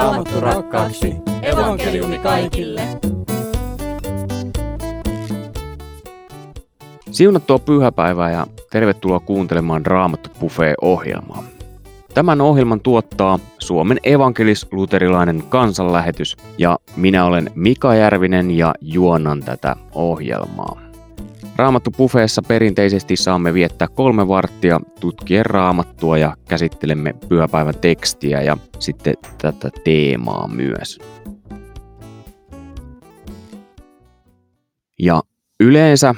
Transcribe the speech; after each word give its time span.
Raamattu 0.00 0.40
rakkaaksi. 0.40 1.14
Evankeliumi 1.42 2.18
kaikille. 2.18 2.82
Siunattua 7.10 7.58
pyhäpäivää 7.58 8.30
ja 8.30 8.46
tervetuloa 8.70 9.20
kuuntelemaan 9.20 9.86
Raamattu 9.86 10.30
Buffet-ohjelmaa. 10.40 11.44
Tämän 12.14 12.40
ohjelman 12.40 12.80
tuottaa 12.80 13.38
Suomen 13.58 13.98
evankelis-luterilainen 14.04 15.42
kansanlähetys 15.48 16.36
ja 16.58 16.78
minä 16.96 17.24
olen 17.24 17.50
Mika 17.54 17.94
Järvinen 17.94 18.50
ja 18.50 18.74
juonnan 18.80 19.40
tätä 19.40 19.76
ohjelmaa. 19.94 20.89
Raamattu 21.56 21.90
Buffeessa 21.90 22.42
perinteisesti 22.48 23.16
saamme 23.16 23.54
viettää 23.54 23.88
kolme 23.88 24.28
varttia 24.28 24.80
tutkien 25.00 25.46
raamattua 25.46 26.18
ja 26.18 26.36
käsittelemme 26.48 27.14
pyhäpäivän 27.28 27.74
tekstiä 27.80 28.42
ja 28.42 28.56
sitten 28.78 29.14
tätä 29.42 29.70
teemaa 29.84 30.48
myös. 30.48 30.98
Ja 34.98 35.22
yleensä 35.60 36.14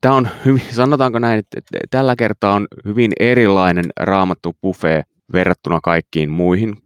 tämä 0.00 0.14
on 0.14 0.28
hyvin, 0.44 0.62
sanotaanko 0.70 1.18
näin, 1.18 1.38
että 1.38 1.60
tällä 1.90 2.16
kertaa 2.16 2.54
on 2.54 2.66
hyvin 2.84 3.12
erilainen 3.20 3.84
raamattu 4.00 4.56
buffet 4.62 5.06
verrattuna 5.32 5.80
kaikkiin 5.82 6.30
muihin, 6.30 6.76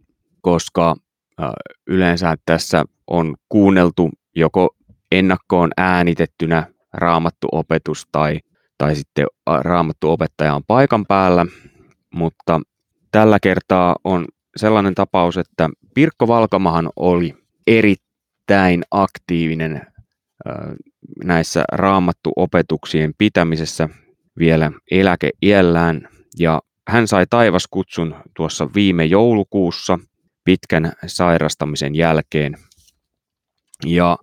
koska 0.41 0.95
yleensä 1.87 2.35
tässä 2.45 2.83
on 3.07 3.35
kuunneltu 3.49 4.09
joko 4.35 4.75
ennakkoon 5.11 5.71
äänitettynä 5.77 6.67
raamattuopetus 6.93 8.07
tai, 8.11 8.39
tai 8.77 8.95
sitten 8.95 9.25
raamattuopettaja 9.61 10.55
on 10.55 10.63
paikan 10.67 11.05
päällä, 11.05 11.45
mutta 12.13 12.61
tällä 13.11 13.39
kertaa 13.41 13.95
on 14.03 14.25
sellainen 14.55 14.95
tapaus, 14.95 15.37
että 15.37 15.69
Pirkko 15.93 16.27
Valkamahan 16.27 16.89
oli 16.95 17.35
erittäin 17.67 18.83
aktiivinen 18.91 19.81
näissä 21.23 21.63
raamattuopetuksien 21.71 23.13
pitämisessä 23.17 23.89
vielä 24.39 24.71
eläkeiällään 24.91 26.09
ja 26.39 26.61
hän 26.87 27.07
sai 27.07 27.25
taivaskutsun 27.29 28.15
tuossa 28.35 28.69
viime 28.75 29.05
joulukuussa 29.05 29.99
pitkän 30.43 30.93
sairastamisen 31.05 31.95
jälkeen. 31.95 32.55
Ja 33.85 34.17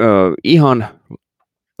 ö, 0.00 0.04
ihan 0.44 0.86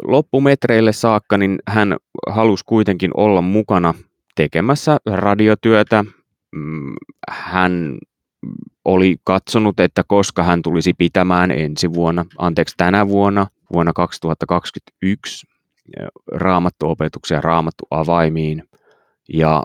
loppumetreille 0.04 0.92
saakka 0.92 1.38
niin 1.38 1.58
hän 1.68 1.96
halusi 2.28 2.64
kuitenkin 2.66 3.10
olla 3.14 3.42
mukana 3.42 3.94
tekemässä 4.34 4.98
radiotyötä. 5.06 6.04
Mm, 6.54 6.94
hän 7.30 7.98
oli 8.84 9.16
katsonut, 9.24 9.80
että 9.80 10.02
koska 10.06 10.42
hän 10.42 10.62
tulisi 10.62 10.92
pitämään 10.98 11.50
ensi 11.50 11.92
vuonna, 11.92 12.24
anteeksi 12.38 12.74
tänä 12.76 13.08
vuonna, 13.08 13.46
vuonna 13.72 13.92
2021 13.92 15.46
raamattuopetuksia 16.32 17.40
raamattuavaimiin. 17.40 18.62
Ja 19.32 19.62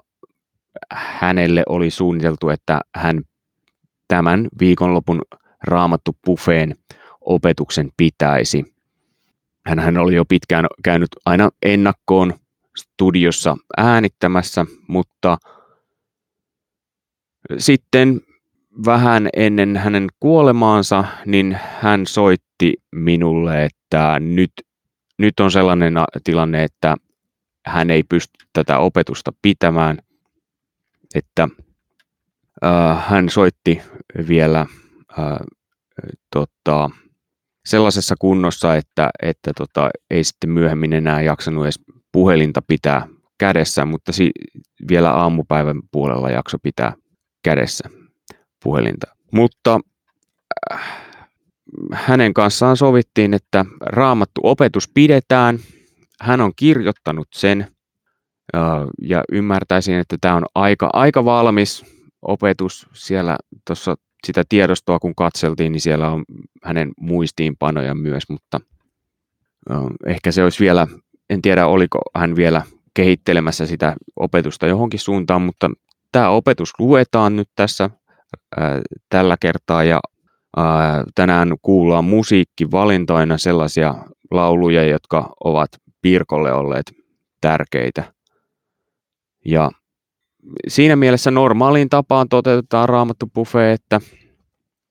hänelle 0.94 1.64
oli 1.70 1.90
suunniteltu, 1.90 2.50
että 2.50 2.82
hän 2.96 3.22
tämän 4.08 4.48
viikonlopun 4.60 5.22
raamattu 5.64 6.18
buffeen 6.26 6.76
opetuksen 7.30 7.90
pitäisi. 7.98 8.76
Hän 9.66 9.98
oli 9.98 10.16
jo 10.16 10.26
pitkään 10.26 10.66
käynyt 10.84 11.10
aina 11.26 11.50
ennakkoon 11.62 12.34
studiossa 12.78 13.58
äänittämässä, 13.78 14.66
mutta 14.88 15.38
sitten 17.58 18.22
vähän 18.86 19.30
ennen 19.34 19.78
hänen 19.78 20.08
kuolemaansa, 20.20 21.04
niin 21.26 21.60
hän 21.82 22.08
soitti 22.08 22.74
minulle, 22.92 23.66
että 23.66 24.20
nyt, 24.20 24.52
nyt 25.18 25.40
on 25.40 25.52
sellainen 25.52 25.94
tilanne, 26.24 26.64
että 26.64 26.98
hän 27.66 27.92
ei 27.92 28.04
pysty 28.04 28.46
tätä 28.54 28.78
opetusta 28.78 29.34
pitämään, 29.42 29.98
että 31.16 31.50
äh, 32.64 33.10
hän 33.10 33.30
soitti 33.30 33.82
vielä 34.28 34.60
äh, 34.60 35.40
tota, 36.34 36.90
sellaisessa 37.70 38.16
kunnossa, 38.20 38.76
että, 38.76 39.10
että 39.22 39.52
tota, 39.58 39.90
ei 40.10 40.24
sitten 40.24 40.50
myöhemmin 40.50 40.94
enää 40.94 41.22
jaksanut 41.22 41.64
edes 41.64 41.80
puhelinta 42.12 42.62
pitää 42.62 43.08
kädessä, 43.38 43.86
mutta 43.86 44.12
si- 44.12 44.32
vielä 44.90 45.12
aamupäivän 45.12 45.82
puolella 45.92 46.30
jakso 46.30 46.58
pitää 46.64 46.94
kädessä 47.44 47.90
puhelinta. 48.64 49.08
Mutta 49.32 49.80
äh, 50.74 50.80
hänen 51.94 52.34
kanssaan 52.34 52.78
sovittiin, 52.78 53.34
että 53.34 53.66
raamattu 53.82 54.42
opetus 54.44 54.90
pidetään. 54.94 55.60
Hän 56.22 56.42
on 56.42 56.52
kirjoittanut 56.56 57.28
sen 57.34 57.62
äh, 58.56 58.62
ja 59.02 59.24
ymmärtäisin, 59.32 59.96
että 59.96 60.18
tämä 60.22 60.36
on 60.36 60.46
aika, 60.56 60.90
aika 60.94 61.26
valmis 61.26 61.86
opetus. 62.22 62.88
Siellä 62.94 63.38
tuossa 63.68 63.96
sitä 64.28 64.44
tiedostoa 64.50 65.00
kun 65.00 65.16
katseltiin, 65.16 65.72
niin 65.72 65.82
siellä 65.82 66.10
on 66.10 66.24
hänen 66.64 66.92
muistiinpanoja 67.00 67.96
myös, 67.96 68.24
mutta 68.30 68.60
ehkä 70.06 70.32
se 70.32 70.44
olisi 70.44 70.64
vielä, 70.64 70.88
en 71.30 71.42
tiedä 71.42 71.68
oliko 71.68 72.00
hän 72.16 72.36
vielä 72.36 72.62
kehittelemässä 72.94 73.66
sitä 73.66 73.96
opetusta 74.16 74.68
johonkin 74.68 75.00
suuntaan, 75.00 75.42
mutta 75.42 75.70
tämä 76.12 76.30
opetus 76.30 76.74
luetaan 76.80 77.36
nyt 77.36 77.50
tässä 77.56 77.90
tällä 79.10 79.38
kertaa 79.40 79.84
ja 79.84 80.00
tänään 81.16 81.54
kuullaan 81.62 82.06
musiikkivalintoina 82.06 83.38
sellaisia 83.38 83.96
lauluja, 84.32 84.84
jotka 84.84 85.34
ovat 85.44 85.70
Pirkolle 86.02 86.54
olleet 86.54 86.92
tärkeitä. 87.42 88.14
Ja 89.46 89.72
siinä 90.68 90.96
mielessä 90.96 91.32
normaaliin 91.32 91.90
tapaan 91.90 92.30
toteutetaan 92.30 92.90
raamattu 92.90 93.26
buffet, 93.36 93.82
että, 93.82 94.02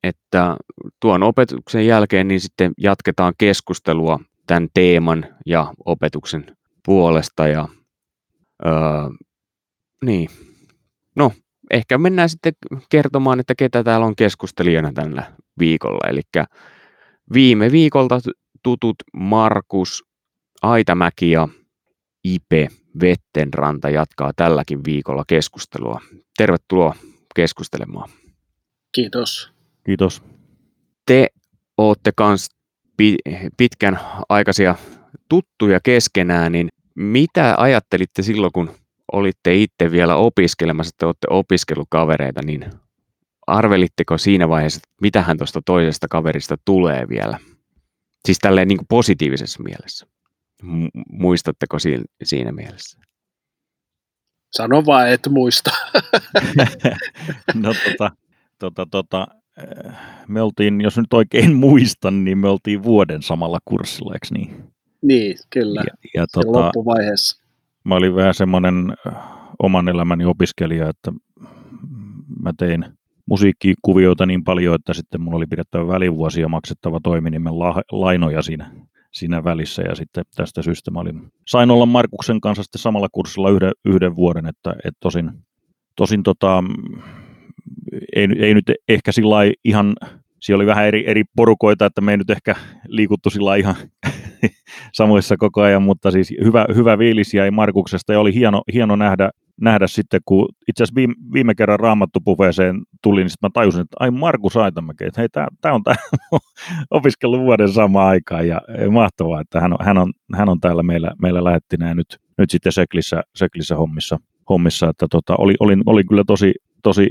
että 0.03 0.57
tuon 1.01 1.23
opetuksen 1.23 1.87
jälkeen 1.87 2.29
niin 2.29 2.41
sitten 2.41 2.73
jatketaan 2.79 3.35
keskustelua 3.39 4.19
tämän 4.47 4.69
teeman 4.75 5.27
ja 5.47 5.75
opetuksen 5.87 6.57
puolesta. 6.87 7.49
Ja, 7.49 7.69
öö, 8.67 8.73
niin, 10.05 10.29
no 11.17 11.33
ehkä 11.71 11.99
mennään 11.99 12.29
sitten 12.29 12.53
kertomaan, 12.89 13.41
että 13.41 13.55
ketä 13.55 13.85
täällä 13.85 14.07
on 14.07 14.17
keskustelijana 14.17 14.93
tällä 14.93 15.33
viikolla. 15.59 16.09
Eli 16.09 16.23
viime 17.35 17.73
viikolta 17.73 18.21
tutut 18.63 18.97
Markus 19.17 20.05
Aitamäki 20.63 21.31
ja 21.31 21.49
Ipe 22.25 22.69
Vettenranta 23.01 23.91
jatkaa 23.91 24.33
tälläkin 24.37 24.85
viikolla 24.85 25.25
keskustelua. 25.27 26.01
Tervetuloa 26.39 26.95
keskustelemaan. 27.35 28.11
Kiitos. 28.95 29.53
Kiitos. 29.87 30.23
Te 31.07 31.29
olette 31.79 32.13
myös 32.21 32.49
pitkän 33.57 34.01
aikaisia 34.29 34.75
tuttuja 35.29 35.81
keskenään, 35.83 36.53
niin 36.53 36.69
mitä 36.95 37.55
ajattelitte 37.59 38.23
silloin, 38.23 38.53
kun 38.53 38.71
olitte 39.13 39.55
itse 39.55 39.91
vielä 39.91 40.17
opiskelemassa, 40.17 40.91
että 40.95 41.07
olette 41.07 41.27
opiskelukavereita, 41.31 42.43
niin 42.43 42.65
arvelitteko 43.47 44.19
siinä 44.19 44.49
vaiheessa, 44.49 44.79
että 44.79 44.89
mitähän 45.03 45.39
tuosta 45.39 45.61
toisesta 45.67 46.09
kaverista 46.09 46.57
tulee 46.65 47.09
vielä? 47.09 47.39
Siis 48.27 48.39
tälleen 48.39 48.69
niin 48.69 48.79
kuin 48.79 48.89
positiivisessa 48.89 49.63
mielessä. 49.63 50.07
Muistatteko 51.13 51.77
siinä 52.25 52.53
mielessä? 52.53 52.99
Sano 54.57 54.87
vaan, 54.87 55.09
et 55.09 55.29
muista. 55.31 55.71
no 57.55 57.75
tota, 57.85 58.11
tota, 58.59 58.87
tota, 58.91 59.27
eh, 59.59 59.93
me 60.29 60.43
oltiin, 60.43 60.81
jos 60.81 60.97
nyt 60.97 61.13
oikein 61.13 61.55
muistan, 61.67 62.25
niin 62.25 62.39
me 62.39 62.49
oltiin 62.49 62.83
vuoden 62.83 63.23
samalla 63.23 63.59
kurssilla, 63.65 64.15
eikö 64.15 64.27
niin? 64.31 64.73
Niin, 65.03 65.37
kyllä. 65.51 65.81
Ja, 65.87 66.21
ja 66.21 66.27
tota, 66.27 66.53
loppuvaiheessa 66.53 67.49
mä 67.89 67.95
olin 67.95 68.15
vähän 68.15 68.35
semmoinen 68.35 68.97
äh, 69.07 69.15
oman 69.59 69.89
elämäni 69.89 70.25
opiskelija, 70.25 70.89
että 70.89 71.13
mä 72.43 72.53
tein 72.59 72.85
musiikkikuvioita 73.27 74.27
niin 74.27 74.45
paljon, 74.45 74.75
että 74.75 74.95
sitten 74.95 75.21
mulla 75.21 75.37
oli 75.37 75.47
pidettävä 75.47 75.89
välivuosia 75.89 76.43
ja 76.43 76.49
maksettava 76.49 77.01
toiminimen 77.03 77.59
la- 77.59 77.83
lainoja 77.93 78.43
siinä, 78.43 78.71
siinä 79.11 79.45
välissä. 79.45 79.83
Ja 79.83 79.95
sitten 79.95 80.25
tästä 80.37 80.63
syystä 80.63 80.91
mä 80.91 81.01
olin, 81.01 81.33
sain 81.47 81.71
olla 81.71 81.87
Markuksen 81.87 82.41
kanssa 82.41 82.63
sitten 82.63 82.81
samalla 82.81 83.09
kurssilla 83.13 83.51
yhden, 83.51 83.73
yhden 83.85 84.17
vuoden, 84.17 84.47
että, 84.47 84.75
että 84.85 84.99
tosin, 85.01 85.31
tosin 85.97 86.23
tota, 86.23 86.65
ei, 88.17 88.29
ei 88.39 88.55
nyt 88.55 88.73
ehkä 88.89 89.13
sillä 89.13 89.37
ihan 89.65 89.95
siellä 90.41 90.61
oli 90.63 90.67
vähän 90.67 90.87
eri, 90.87 91.05
eri 91.07 91.25
porukoita, 91.37 91.87
että 91.87 92.01
me 92.01 92.11
ei 92.11 92.17
nyt 92.17 92.31
ehkä 92.31 92.55
liikuttu 92.87 93.31
sillä 93.31 93.57
ihan 93.57 93.75
samoissa 94.93 95.37
koko 95.37 95.63
ajan, 95.63 95.83
mutta 95.83 96.11
siis 96.11 96.35
hyvä, 96.45 96.67
hyvä 96.75 96.99
viilis 96.99 97.35
jäi 97.35 97.51
Markuksesta 97.51 98.13
ja 98.13 98.21
oli 98.21 98.35
hieno, 98.35 98.63
hieno 98.73 98.97
nähdä 98.97 99.31
nähdä 99.61 99.87
sitten, 99.87 100.21
kun 100.25 100.49
itse 100.69 100.83
asiassa 100.83 100.95
viime, 100.95 101.15
viime 101.33 101.55
kerran 101.55 101.81
raamattupuheeseen 101.81 102.83
tuli, 103.03 103.21
niin 103.21 103.31
sitten 103.31 103.49
mä 103.49 103.51
tajusin, 103.55 103.81
että 103.81 103.97
ai 104.01 104.11
Markus 104.11 104.57
Aitamäki, 104.57 105.05
että 105.05 105.21
hei, 105.21 105.29
tämä 105.61 105.75
on 105.75 105.83
tämä 105.83 105.97
opiskellut 106.91 107.41
vuoden 107.41 107.73
sama 107.73 108.07
aikaan 108.09 108.49
ja 108.49 108.61
mahtavaa, 108.91 109.41
että 109.41 109.61
hän 109.61 109.73
on, 109.73 109.79
hän 109.81 109.99
on, 109.99 110.13
hän 110.35 110.49
on 110.49 110.61
täällä 110.61 110.83
meillä, 110.83 111.13
meillä 111.23 111.45
lähettinään 111.45 111.97
nyt, 111.97 112.21
nyt 112.39 112.51
sitten 112.51 112.73
Seklissä, 112.73 113.23
Seklissä 113.35 113.77
hommissa, 113.77 114.19
hommissa 114.49 114.89
että 114.89 115.07
tota, 115.11 115.35
oli, 115.39 115.55
olin, 115.61 115.83
olin 115.87 116.09
kyllä 116.09 116.25
tosi, 116.27 116.55
tosi 116.83 117.07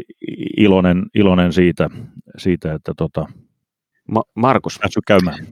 iloinen, 0.57 1.03
iloinen 1.15 1.53
siitä, 1.53 1.89
siitä, 2.37 2.73
että 2.73 2.93
tota, 2.97 3.25
Ma- 4.11 4.23
Markus. 4.35 4.79
Päässyt 4.79 5.05
käymään. 5.07 5.47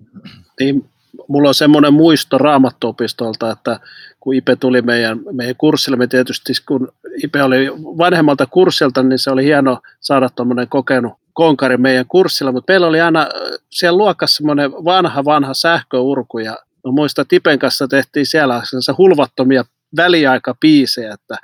Niin, 0.60 0.90
mulla 1.28 1.48
on 1.48 1.56
semmoinen 1.56 1.94
muisto 1.94 2.38
raamattuopistolta, 2.38 3.52
että 3.52 3.80
kun 4.20 4.36
Ipe 4.36 4.56
tuli 4.56 4.82
meidän, 4.82 5.20
meidän 5.32 5.56
kurssille, 5.56 5.98
me 5.98 6.08
tietysti 6.08 6.54
kun 6.68 6.92
Ipe 7.24 7.44
oli 7.44 7.72
vanhemmalta 7.78 8.46
kurssilta, 8.46 9.04
niin 9.04 9.20
se 9.20 9.32
oli 9.32 9.44
hieno 9.44 9.82
saada 10.00 10.30
tuommoinen 10.30 10.68
kokenut 10.68 11.14
konkari 11.34 11.78
meidän 11.78 12.06
kurssilla, 12.08 12.52
mutta 12.52 12.72
meillä 12.74 12.88
oli 12.88 13.02
aina 13.02 13.28
siellä 13.70 13.98
luokassa 13.98 14.36
semmoinen 14.36 14.72
vanha, 14.72 15.26
vanha 15.26 15.54
sähköurku, 15.54 16.40
ja 16.40 16.52
mä 16.86 16.92
muistan, 16.92 17.24
että 17.24 17.36
Ipen 17.36 17.60
kanssa 17.60 17.88
tehtiin 17.88 18.26
siellä 18.26 18.62
hulvattomia 18.98 19.64
väliaikapiisejä, 19.98 21.14
että 21.14 21.36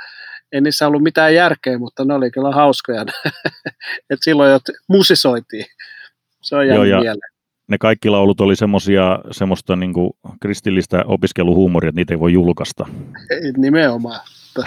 ei 0.52 0.62
niissä 0.62 0.88
ollut 0.88 1.04
mitään 1.04 1.36
järkeä, 1.36 1.78
mutta 1.78 2.06
ne 2.06 2.14
oli 2.14 2.32
kyllä 2.32 2.52
hauskoja, 2.52 3.02
että 4.10 4.24
silloin 4.24 4.52
jo 4.52 4.60
musisoitiin. 4.88 5.66
Se 6.42 6.56
on 6.56 6.68
jäänyt 6.68 6.90
mieleen 6.90 7.32
ne 7.68 7.78
kaikki 7.78 8.10
laulut 8.10 8.42
oli 8.42 8.56
semmosia, 8.56 9.20
semmoista 9.32 9.76
niin 9.76 9.94
kuin 9.94 10.12
kristillistä 10.42 11.04
opiskeluhuumoria, 11.08 11.90
että 11.90 12.00
niitä 12.00 12.14
ei 12.14 12.20
voi 12.20 12.34
julkaista. 12.34 12.86
Ei, 13.30 13.52
nimenomaan. 13.58 14.20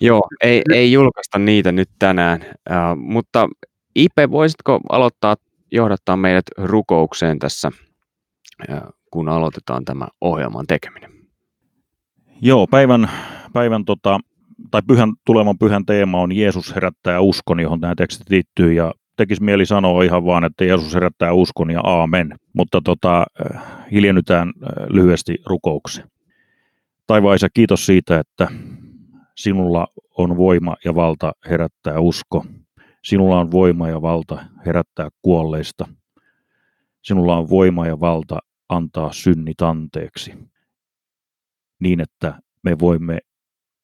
Joo, 0.00 0.22
ei, 0.42 0.62
ei 0.72 0.92
julkaista 0.92 1.38
niitä 1.38 1.72
nyt 1.72 1.88
tänään, 1.98 2.40
uh, 2.42 2.96
mutta 2.96 3.48
Ipe, 3.94 4.30
voisitko 4.30 4.80
aloittaa 4.88 5.36
johdattaa 5.72 6.16
meidät 6.16 6.44
rukoukseen 6.56 7.38
tässä, 7.38 7.70
uh, 8.68 8.76
kun 9.10 9.28
aloitetaan 9.28 9.84
tämä 9.84 10.06
ohjelman 10.20 10.66
tekeminen? 10.66 11.10
Joo, 12.42 12.66
päivän, 12.66 13.10
päivän 13.52 13.84
tota, 13.84 14.20
tai 14.70 14.82
pyhän, 14.86 15.12
tulevan 15.26 15.58
pyhän 15.58 15.86
teema 15.86 16.20
on 16.20 16.32
Jeesus 16.32 16.74
herättää 16.74 17.20
uskon, 17.20 17.60
johon 17.60 17.80
tämä 17.80 17.94
teksti 17.94 18.24
liittyy, 18.30 18.72
ja 18.72 18.94
tekisi 19.20 19.42
mieli 19.44 19.66
sanoa 19.66 20.02
ihan 20.02 20.24
vaan, 20.24 20.44
että 20.44 20.64
Jeesus 20.64 20.94
herättää 20.94 21.32
uskon 21.32 21.70
ja 21.70 21.80
aamen, 21.84 22.34
mutta 22.52 22.80
tota, 22.84 23.26
äh, 23.46 23.62
hiljennytään 23.92 24.48
äh, 24.48 24.86
lyhyesti 24.88 25.36
rukouksi. 25.46 26.02
Taivaisa, 27.06 27.48
kiitos 27.54 27.86
siitä, 27.86 28.18
että 28.18 28.48
sinulla 29.36 29.86
on 30.18 30.36
voima 30.36 30.76
ja 30.84 30.94
valta 30.94 31.32
herättää 31.50 32.00
usko. 32.00 32.44
Sinulla 33.04 33.40
on 33.40 33.50
voima 33.50 33.88
ja 33.88 34.02
valta 34.02 34.44
herättää 34.66 35.08
kuolleista. 35.22 35.88
Sinulla 37.02 37.36
on 37.36 37.50
voima 37.50 37.86
ja 37.86 38.00
valta 38.00 38.38
antaa 38.68 39.12
synnit 39.12 39.60
anteeksi. 39.60 40.32
Niin, 41.80 42.00
että 42.00 42.34
me 42.62 42.78
voimme 42.78 43.18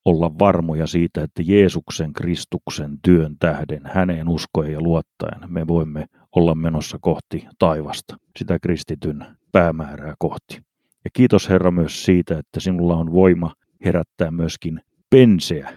olla 0.07 0.39
varmoja 0.39 0.87
siitä, 0.87 1.23
että 1.23 1.43
Jeesuksen 1.47 2.13
Kristuksen 2.13 2.99
työn 3.03 3.37
tähden, 3.39 3.81
häneen 3.85 4.29
uskoen 4.29 4.73
ja 4.73 4.81
luottaen, 4.81 5.41
me 5.47 5.67
voimme 5.67 6.07
olla 6.37 6.55
menossa 6.55 6.99
kohti 7.01 7.47
taivasta, 7.59 8.17
sitä 8.39 8.59
kristityn 8.59 9.27
päämäärää 9.53 10.15
kohti. 10.19 10.61
Ja 11.05 11.11
kiitos 11.13 11.49
Herra 11.49 11.71
myös 11.71 12.05
siitä, 12.05 12.39
että 12.39 12.61
sinulla 12.61 12.97
on 12.97 13.13
voima 13.13 13.53
herättää 13.85 14.31
myöskin 14.31 14.81
penseä 15.11 15.73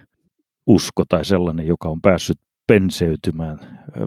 usko 0.66 1.04
tai 1.08 1.24
sellainen, 1.24 1.66
joka 1.66 1.88
on 1.88 2.00
päässyt 2.00 2.38
penseytymään, 2.66 3.58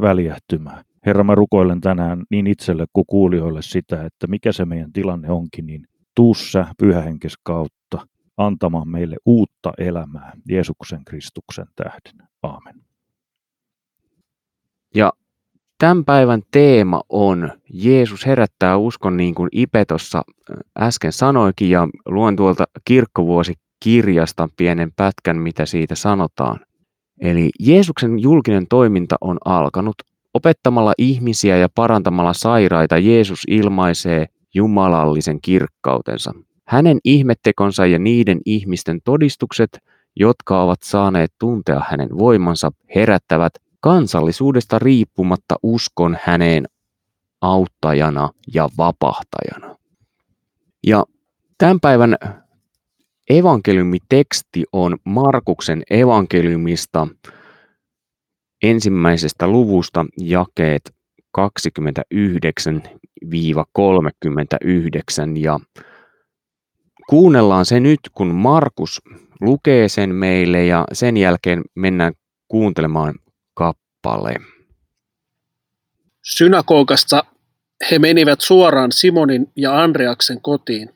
väljähtymään. 0.01 0.83
Herra, 1.05 1.23
mä 1.23 1.35
rukoilen 1.35 1.81
tänään 1.81 2.23
niin 2.29 2.47
itselle 2.47 2.85
kuin 2.93 3.05
kuulijoille 3.07 3.61
sitä, 3.61 4.05
että 4.05 4.27
mikä 4.27 4.51
se 4.51 4.65
meidän 4.65 4.93
tilanne 4.93 5.29
onkin, 5.29 5.65
niin 5.65 5.87
tuussa 6.15 6.65
pyhähenkes 6.77 7.33
kautta 7.43 7.82
antamaan 8.37 8.87
meille 8.87 9.15
uutta 9.25 9.73
elämää 9.77 10.33
Jeesuksen 10.49 11.05
Kristuksen 11.05 11.67
tähden. 11.75 12.27
Aamen. 12.43 12.75
Ja 14.95 15.13
tämän 15.77 16.05
päivän 16.05 16.41
teema 16.51 17.01
on 17.09 17.51
Jeesus 17.73 18.25
herättää 18.25 18.77
uskon 18.77 19.17
niin 19.17 19.35
kuin 19.35 19.49
Ipe 19.51 19.85
tuossa 19.85 20.21
äsken 20.77 21.11
sanoikin 21.11 21.69
ja 21.69 21.87
luen 22.05 22.35
tuolta 22.35 22.65
kirkkovuosikirjasta 22.85 24.49
pienen 24.57 24.91
pätkän, 24.95 25.37
mitä 25.37 25.65
siitä 25.65 25.95
sanotaan. 25.95 26.59
Eli 27.21 27.49
Jeesuksen 27.59 28.19
julkinen 28.19 28.67
toiminta 28.67 29.15
on 29.21 29.37
alkanut. 29.45 29.95
Opettamalla 30.33 30.93
ihmisiä 30.97 31.57
ja 31.57 31.69
parantamalla 31.75 32.33
sairaita 32.33 32.97
Jeesus 32.97 33.43
ilmaisee 33.47 34.25
jumalallisen 34.53 35.41
kirkkautensa. 35.41 36.33
Hänen 36.67 36.99
ihmettekonsa 37.03 37.85
ja 37.85 37.99
niiden 37.99 38.41
ihmisten 38.45 38.99
todistukset, 39.03 39.79
jotka 40.15 40.63
ovat 40.63 40.83
saaneet 40.83 41.33
tuntea 41.39 41.81
hänen 41.89 42.09
voimansa, 42.17 42.71
herättävät 42.95 43.53
kansallisuudesta 43.79 44.79
riippumatta 44.79 45.55
uskon 45.63 46.17
häneen 46.23 46.65
auttajana 47.41 48.29
ja 48.53 48.69
vapahtajana. 48.77 49.77
Ja 50.87 51.05
tämän 51.57 51.79
päivän 51.79 52.17
evankeliumiteksti 53.29 54.63
on 54.73 54.97
Markuksen 55.03 55.83
evankeliumista 55.89 57.07
ensimmäisestä 58.63 59.47
luvusta 59.47 60.05
jakeet 60.17 60.95
29-39 61.37 61.41
ja 65.37 65.59
Kuunnellaan 67.09 67.65
se 67.65 67.79
nyt, 67.79 67.99
kun 68.11 68.35
Markus 68.35 69.01
lukee 69.41 69.89
sen 69.89 70.15
meille 70.15 70.65
ja 70.65 70.85
sen 70.93 71.17
jälkeen 71.17 71.61
mennään 71.75 72.13
kuuntelemaan 72.47 73.15
kappale. 73.53 74.35
Synagogasta 76.25 77.23
he 77.91 77.99
menivät 77.99 78.41
suoraan 78.41 78.91
Simonin 78.91 79.51
ja 79.55 79.81
Andreaksen 79.81 80.41
kotiin. 80.41 80.89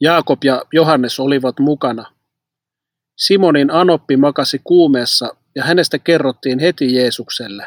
Jaakob 0.00 0.44
ja 0.44 0.62
Johannes 0.72 1.20
olivat 1.20 1.58
mukana. 1.58 2.12
Simonin 3.16 3.70
anoppi 3.70 4.16
makasi 4.16 4.60
kuumeessa 4.64 5.36
ja 5.54 5.64
hänestä 5.64 5.98
kerrottiin 5.98 6.58
heti 6.58 6.94
Jeesukselle. 6.94 7.66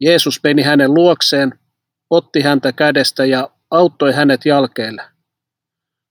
Jeesus 0.00 0.40
meni 0.44 0.62
hänen 0.62 0.94
luokseen, 0.94 1.58
otti 2.10 2.40
häntä 2.40 2.72
kädestä 2.72 3.24
ja 3.24 3.50
auttoi 3.70 4.12
hänet 4.12 4.46
jalkeille. 4.46 5.02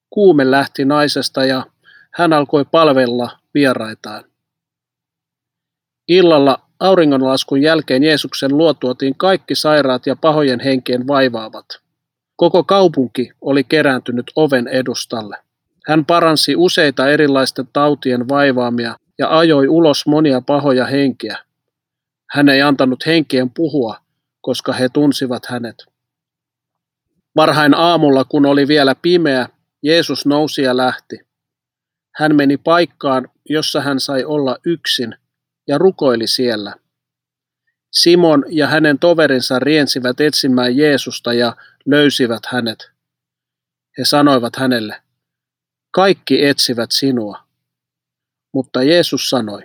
Kuume 0.10 0.52
lähti 0.52 0.86
naisesta 0.86 1.46
ja 1.46 1.66
hän 2.12 2.34
alkoi 2.34 2.66
palvella 2.66 3.40
vieraitaan. 3.54 4.24
Illalla 6.08 6.62
auringonlaskun 6.80 7.62
jälkeen 7.62 8.04
Jeesuksen 8.04 8.58
luo 8.58 8.74
tuotiin 8.74 9.16
kaikki 9.18 9.56
sairaat 9.56 10.06
ja 10.06 10.16
pahojen 10.16 10.60
henkien 10.60 11.08
vaivaavat. 11.08 11.66
Koko 12.36 12.64
kaupunki 12.64 13.32
oli 13.42 13.64
kerääntynyt 13.64 14.32
oven 14.36 14.68
edustalle. 14.68 15.38
Hän 15.88 16.06
paransi 16.06 16.56
useita 16.56 17.10
erilaisten 17.10 17.68
tautien 17.74 18.30
vaivaamia 18.30 18.96
ja 19.18 19.38
ajoi 19.38 19.68
ulos 19.68 20.08
monia 20.08 20.42
pahoja 20.42 20.86
henkiä. 20.86 21.38
Hän 22.32 22.50
ei 22.50 22.62
antanut 22.62 23.06
henkien 23.06 23.50
puhua, 23.50 23.98
koska 24.42 24.74
he 24.74 24.90
tunsivat 24.90 25.46
hänet. 25.46 25.76
Varhain 27.36 27.74
aamulla, 27.74 28.24
kun 28.24 28.46
oli 28.46 28.68
vielä 28.68 28.96
pimeä, 29.02 29.50
Jeesus 29.84 30.26
nousi 30.26 30.62
ja 30.62 30.78
lähti. 30.78 31.20
Hän 32.16 32.36
meni 32.36 32.58
paikkaan, 32.58 33.30
jossa 33.50 33.82
hän 33.82 34.00
sai 34.00 34.24
olla 34.24 34.58
yksin 34.66 35.16
ja 35.68 35.78
rukoili 35.78 36.28
siellä. 36.28 36.76
Simon 37.94 38.44
ja 38.48 38.68
hänen 38.68 39.00
toverinsa 39.00 39.60
riensivät 39.60 40.22
etsimään 40.22 40.78
Jeesusta 40.78 41.34
ja 41.34 41.56
löysivät 41.86 42.46
hänet. 42.46 42.92
He 43.98 44.06
sanoivat 44.06 44.56
hänelle, 44.56 45.02
kaikki 45.92 46.46
etsivät 46.46 46.92
sinua. 46.92 47.44
Mutta 48.54 48.84
Jeesus 48.84 49.30
sanoi, 49.30 49.62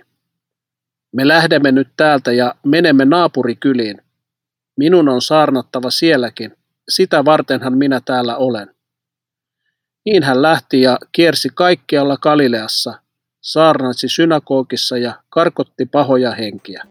me 1.15 1.27
lähdemme 1.27 1.71
nyt 1.71 1.87
täältä 1.97 2.31
ja 2.31 2.55
menemme 2.65 3.05
naapurikyliin. 3.05 4.01
Minun 4.77 5.09
on 5.09 5.21
saarnattava 5.21 5.91
sielläkin, 5.91 6.57
sitä 6.89 7.25
vartenhan 7.25 7.77
minä 7.77 8.01
täällä 8.05 8.37
olen. 8.37 8.74
Niin 10.05 10.23
hän 10.23 10.41
lähti 10.41 10.81
ja 10.81 10.97
kiersi 11.11 11.49
kaikkialla 11.53 12.17
Galileassa, 12.17 12.99
saarnasi 13.41 14.09
synagogissa 14.09 14.97
ja 14.97 15.21
karkotti 15.29 15.85
pahoja 15.85 16.31
henkiä. 16.31 16.83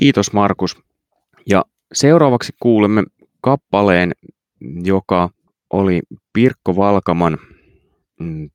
Kiitos 0.00 0.32
Markus. 0.32 0.76
Ja 1.50 1.64
seuraavaksi 1.92 2.52
kuulemme 2.60 3.04
kappaleen, 3.40 4.12
joka 4.84 5.30
oli 5.70 6.00
Pirkko 6.32 6.76
Valkaman 6.76 7.38
mm, 8.20 8.50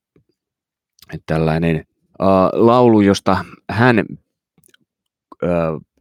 tällainen 1.26 1.86
laulu, 2.54 3.02
josta 3.02 3.46
hän 3.70 4.00
äh, 4.00 5.50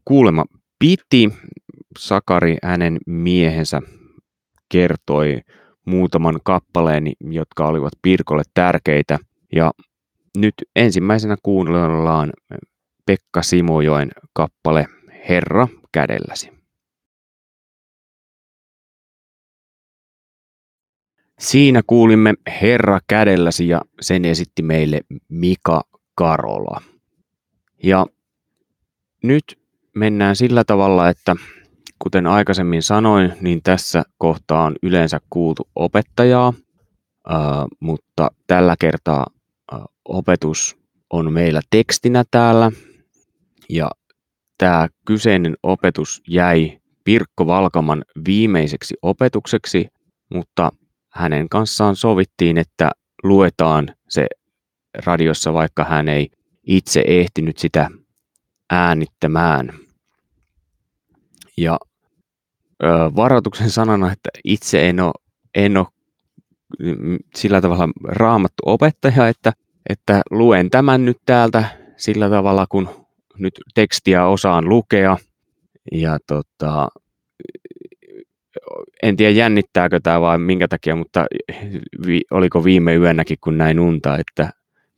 kuulema 0.04 0.44
piti. 0.78 1.30
Sakari, 1.99 2.56
hänen 2.62 2.99
miehensä, 3.06 3.82
kertoi 4.68 5.40
muutaman 5.85 6.40
kappaleen, 6.44 7.12
jotka 7.20 7.66
olivat 7.66 7.92
Pirkolle 8.02 8.42
tärkeitä. 8.54 9.18
Ja 9.52 9.73
nyt 10.37 10.54
ensimmäisenä 10.76 11.37
kuunnellaan 11.42 12.32
Pekka 13.06 13.42
Simojoen 13.42 14.11
kappale 14.32 14.87
Herra 15.28 15.68
kädelläsi. 15.92 16.50
Siinä 21.38 21.82
kuulimme 21.87 22.35
Herra 22.62 23.00
kädelläsi 23.08 23.68
ja 23.68 23.82
sen 24.00 24.25
esitti 24.25 24.62
meille 24.62 25.00
Mika 25.28 25.82
Karola. 26.16 26.82
Ja 27.82 28.06
nyt 29.23 29.58
mennään 29.94 30.37
sillä 30.37 30.64
tavalla, 30.64 31.08
että 31.08 31.37
kuten 31.99 32.26
aikaisemmin 32.26 32.82
sanoin, 32.82 33.32
niin 33.40 33.62
tässä 33.62 34.02
kohtaa 34.18 34.64
on 34.64 34.76
yleensä 34.82 35.20
kuultu 35.30 35.68
opettajaa, 35.75 36.52
mutta 37.80 38.30
tällä 38.46 38.76
kertaa 38.80 39.26
opetus 40.04 40.76
on 41.11 41.32
meillä 41.32 41.61
tekstinä 41.70 42.25
täällä. 42.30 42.73
Ja 43.68 43.90
tämä 44.58 44.88
kyseinen 45.06 45.56
opetus 45.62 46.23
jäi 46.28 46.78
Pirkko 47.04 47.46
Valkaman 47.46 48.04
viimeiseksi 48.26 48.94
opetukseksi, 49.02 49.88
mutta 50.35 50.70
hänen 51.12 51.49
kanssaan 51.49 51.96
sovittiin, 51.96 52.58
että 52.58 52.90
luetaan 53.23 53.94
se 54.08 54.26
radiossa, 55.04 55.52
vaikka 55.52 55.84
hän 55.84 56.08
ei 56.08 56.30
itse 56.66 57.04
ehtinyt 57.06 57.58
sitä 57.58 57.90
äänittämään. 58.70 59.72
Ja 61.56 61.78
ö, 62.84 62.86
varoituksen 63.16 63.70
sanana, 63.70 64.12
että 64.12 64.30
itse 64.44 64.88
en 64.88 65.00
ole, 65.00 65.12
en 65.54 65.76
ole 65.76 65.86
sillä 67.34 67.60
tavalla 67.60 67.88
raamattu 68.04 68.62
opettaja, 68.66 69.28
että, 69.28 69.52
että 69.88 70.22
luen 70.30 70.70
tämän 70.70 71.04
nyt 71.04 71.18
täältä 71.26 71.64
sillä 71.96 72.30
tavalla, 72.30 72.66
kun 72.68 72.88
nyt 73.38 73.54
tekstiä 73.74 74.26
osaan 74.26 74.68
lukea. 74.68 75.16
Ja 75.92 76.18
tota, 76.26 76.88
en 79.02 79.16
tiedä 79.16 79.30
jännittääkö 79.30 80.00
tämä 80.02 80.20
vai 80.20 80.38
minkä 80.38 80.68
takia, 80.68 80.96
mutta 80.96 81.26
vi, 82.06 82.20
oliko 82.30 82.64
viime 82.64 82.94
yönäkin, 82.94 83.38
kun 83.40 83.58
näin 83.58 83.80
unta, 83.80 84.18
että 84.18 84.50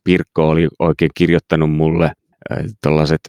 Pirkko 0.03 0.49
oli 0.49 0.67
oikein 0.79 1.11
kirjoittanut 1.15 1.71
mulle 1.71 2.11
tällaiset 2.81 3.21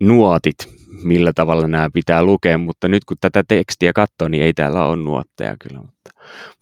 nuotit, 0.00 0.56
millä 1.04 1.32
tavalla 1.32 1.68
nämä 1.68 1.90
pitää 1.94 2.24
lukea, 2.24 2.58
mutta 2.58 2.88
nyt 2.88 3.04
kun 3.04 3.16
tätä 3.20 3.44
tekstiä 3.48 3.92
katsoo, 3.92 4.28
niin 4.28 4.42
ei 4.42 4.52
täällä 4.52 4.86
ole 4.86 4.96
nuotteja 4.96 5.56
kyllä. 5.60 5.80
Mutta, 5.80 6.10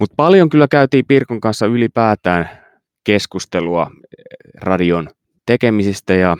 mutta 0.00 0.14
paljon 0.16 0.48
kyllä 0.48 0.68
käytiin 0.68 1.04
Pirkon 1.08 1.40
kanssa 1.40 1.66
ylipäätään 1.66 2.50
keskustelua 3.04 3.90
radion 4.60 5.08
tekemisistä 5.46 6.14
ja, 6.14 6.36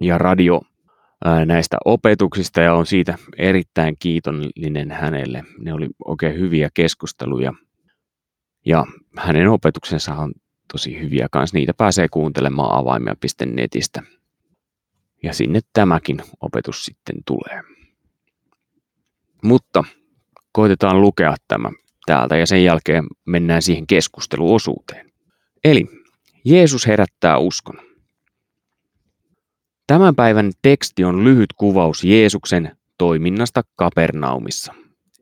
ja 0.00 0.18
radio 0.18 0.60
näistä 1.46 1.76
opetuksista 1.84 2.60
ja 2.60 2.74
on 2.74 2.86
siitä 2.86 3.18
erittäin 3.38 3.96
kiitollinen 3.98 4.90
hänelle. 4.90 5.44
Ne 5.58 5.72
oli 5.72 5.88
oikein 6.04 6.38
hyviä 6.38 6.68
keskusteluja 6.74 7.52
ja 8.66 8.84
hänen 9.18 9.48
opetuksensa 9.48 10.14
on 10.14 10.32
tosi 10.72 11.00
hyviä 11.00 11.28
kanssa. 11.30 11.56
Niitä 11.56 11.74
pääsee 11.74 12.08
kuuntelemaan 12.08 12.78
avaimia.netistä. 12.78 14.02
Ja 15.22 15.34
sinne 15.34 15.60
tämäkin 15.72 16.22
opetus 16.40 16.84
sitten 16.84 17.16
tulee. 17.26 17.62
Mutta 19.42 19.84
koitetaan 20.52 21.00
lukea 21.00 21.34
tämä 21.48 21.70
täältä 22.06 22.36
ja 22.36 22.46
sen 22.46 22.64
jälkeen 22.64 23.06
mennään 23.24 23.62
siihen 23.62 23.86
keskusteluosuuteen. 23.86 25.12
Eli 25.64 25.86
Jeesus 26.44 26.86
herättää 26.86 27.38
uskon. 27.38 27.78
Tämän 29.86 30.14
päivän 30.14 30.52
teksti 30.62 31.04
on 31.04 31.24
lyhyt 31.24 31.52
kuvaus 31.56 32.04
Jeesuksen 32.04 32.76
toiminnasta 32.98 33.62
Kapernaumissa. 33.76 34.74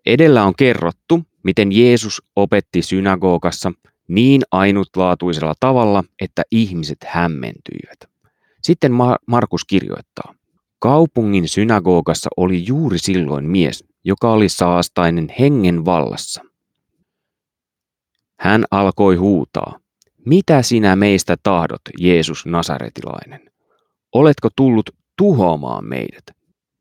Edellä 0.07 0.45
on 0.45 0.55
kerrottu, 0.57 1.23
miten 1.43 1.73
Jeesus 1.73 2.23
opetti 2.37 2.83
synagogassa 2.83 3.73
niin 4.11 4.43
ainutlaatuisella 4.51 5.55
tavalla, 5.61 6.05
että 6.21 6.43
ihmiset 6.51 6.99
hämmentyivät. 7.07 7.99
Sitten 8.63 8.93
Markus 9.27 9.65
kirjoittaa. 9.65 10.35
Kaupungin 10.79 11.49
synagogassa 11.49 12.31
oli 12.37 12.67
juuri 12.67 12.99
silloin 12.99 13.51
mies, 13.51 13.85
joka 14.05 14.33
oli 14.33 14.49
saastainen 14.49 15.29
hengen 15.39 15.85
vallassa. 15.85 16.43
Hän 18.41 18.65
alkoi 18.71 19.17
huutaa, 19.17 19.79
mitä 20.27 20.63
sinä 20.63 20.97
meistä 20.97 21.37
tahdot, 21.43 21.81
Jeesus 21.99 22.47
Nasaretilainen? 22.47 23.51
Oletko 24.15 24.49
tullut 24.57 24.91
tuhoamaan 25.17 25.85
meidät? 25.85 26.25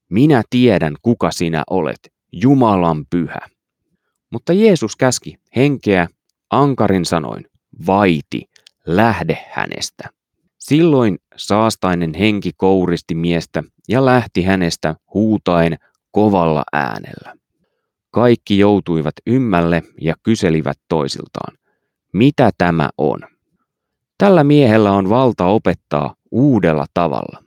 Minä 0.10 0.44
tiedän, 0.50 0.96
kuka 1.02 1.32
sinä 1.32 1.64
olet, 1.70 2.14
Jumalan 2.32 3.06
pyhä. 3.10 3.40
Mutta 4.32 4.54
Jeesus 4.54 4.96
käski 4.96 5.36
henkeä 5.56 6.08
ankarin 6.50 7.06
sanoin, 7.06 7.46
vaiti, 7.88 8.50
lähde 8.86 9.46
hänestä. 9.52 10.10
Silloin 10.60 11.18
saastainen 11.36 12.14
henki 12.14 12.52
kouristi 12.58 13.16
miestä 13.16 13.64
ja 13.88 14.06
lähti 14.06 14.44
hänestä 14.44 14.96
huutaen 15.14 15.78
kovalla 16.12 16.64
äänellä. 16.74 17.36
Kaikki 18.12 18.58
joutuivat 18.58 19.14
ymmälle 19.28 19.84
ja 20.02 20.16
kyselivät 20.24 20.80
toisiltaan, 20.88 21.58
mitä 22.14 22.52
tämä 22.58 22.90
on. 22.98 23.20
Tällä 24.18 24.44
miehellä 24.44 24.92
on 24.92 25.10
valta 25.10 25.46
opettaa 25.46 26.16
uudella 26.32 26.86
tavalla. 26.94 27.44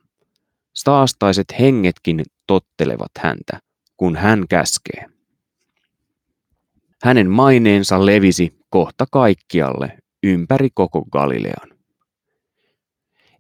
Saastaiset 0.74 1.46
hengetkin 1.60 2.22
tottelevat 2.46 3.10
häntä, 3.18 3.60
kun 3.96 4.16
hän 4.16 4.44
käskee. 4.48 5.06
Hänen 7.02 7.30
maineensa 7.30 8.06
levisi 8.06 8.61
kohta 8.72 9.06
kaikkialle 9.10 9.98
ympäri 10.22 10.68
koko 10.74 11.04
Galilean. 11.12 11.78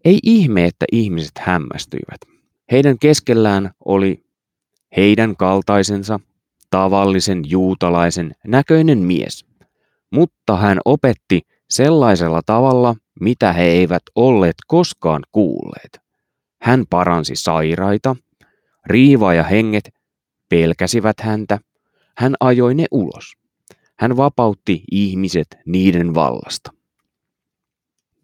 Ei 0.04 0.18
ihme, 0.22 0.64
että 0.64 0.86
ihmiset 0.92 1.32
hämmästyivät. 1.38 2.20
Heidän 2.70 2.98
keskellään 2.98 3.70
oli 3.84 4.24
heidän 4.96 5.36
kaltaisensa 5.36 6.20
tavallisen 6.70 7.42
juutalaisen 7.46 8.34
näköinen 8.46 8.98
mies, 8.98 9.46
mutta 10.10 10.56
hän 10.56 10.78
opetti 10.84 11.40
sellaisella 11.70 12.40
tavalla, 12.46 12.94
mitä 13.20 13.52
he 13.52 13.64
eivät 13.64 14.02
olleet 14.14 14.56
koskaan 14.66 15.22
kuulleet. 15.32 16.00
Hän 16.62 16.84
paransi 16.90 17.36
sairaita, 17.36 18.16
riiva 18.86 19.34
ja 19.34 19.42
henget 19.42 19.94
pelkäsivät 20.48 21.20
häntä, 21.20 21.58
hän 22.18 22.34
ajoi 22.40 22.74
ne 22.74 22.86
ulos. 22.90 23.41
Hän 24.02 24.16
vapautti 24.16 24.82
ihmiset 24.90 25.46
niiden 25.66 26.14
vallasta. 26.14 26.70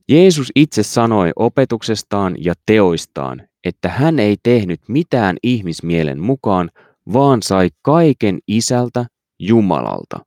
Jeesus 0.08 0.52
itse 0.56 0.82
sanoi 0.82 1.30
opetuksestaan 1.36 2.36
ja 2.38 2.54
teoistaan, 2.66 3.48
että 3.64 3.88
hän 3.88 4.18
ei 4.18 4.36
tehnyt 4.42 4.80
mitään 4.88 5.36
ihmismielen 5.42 6.20
mukaan, 6.20 6.70
vaan 7.12 7.42
sai 7.42 7.68
kaiken 7.82 8.38
isältä 8.46 9.06
Jumalalta. 9.38 10.24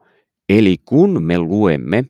Eli 0.49 0.77
kun 0.85 1.23
me 1.23 1.39
luemme 1.39 2.05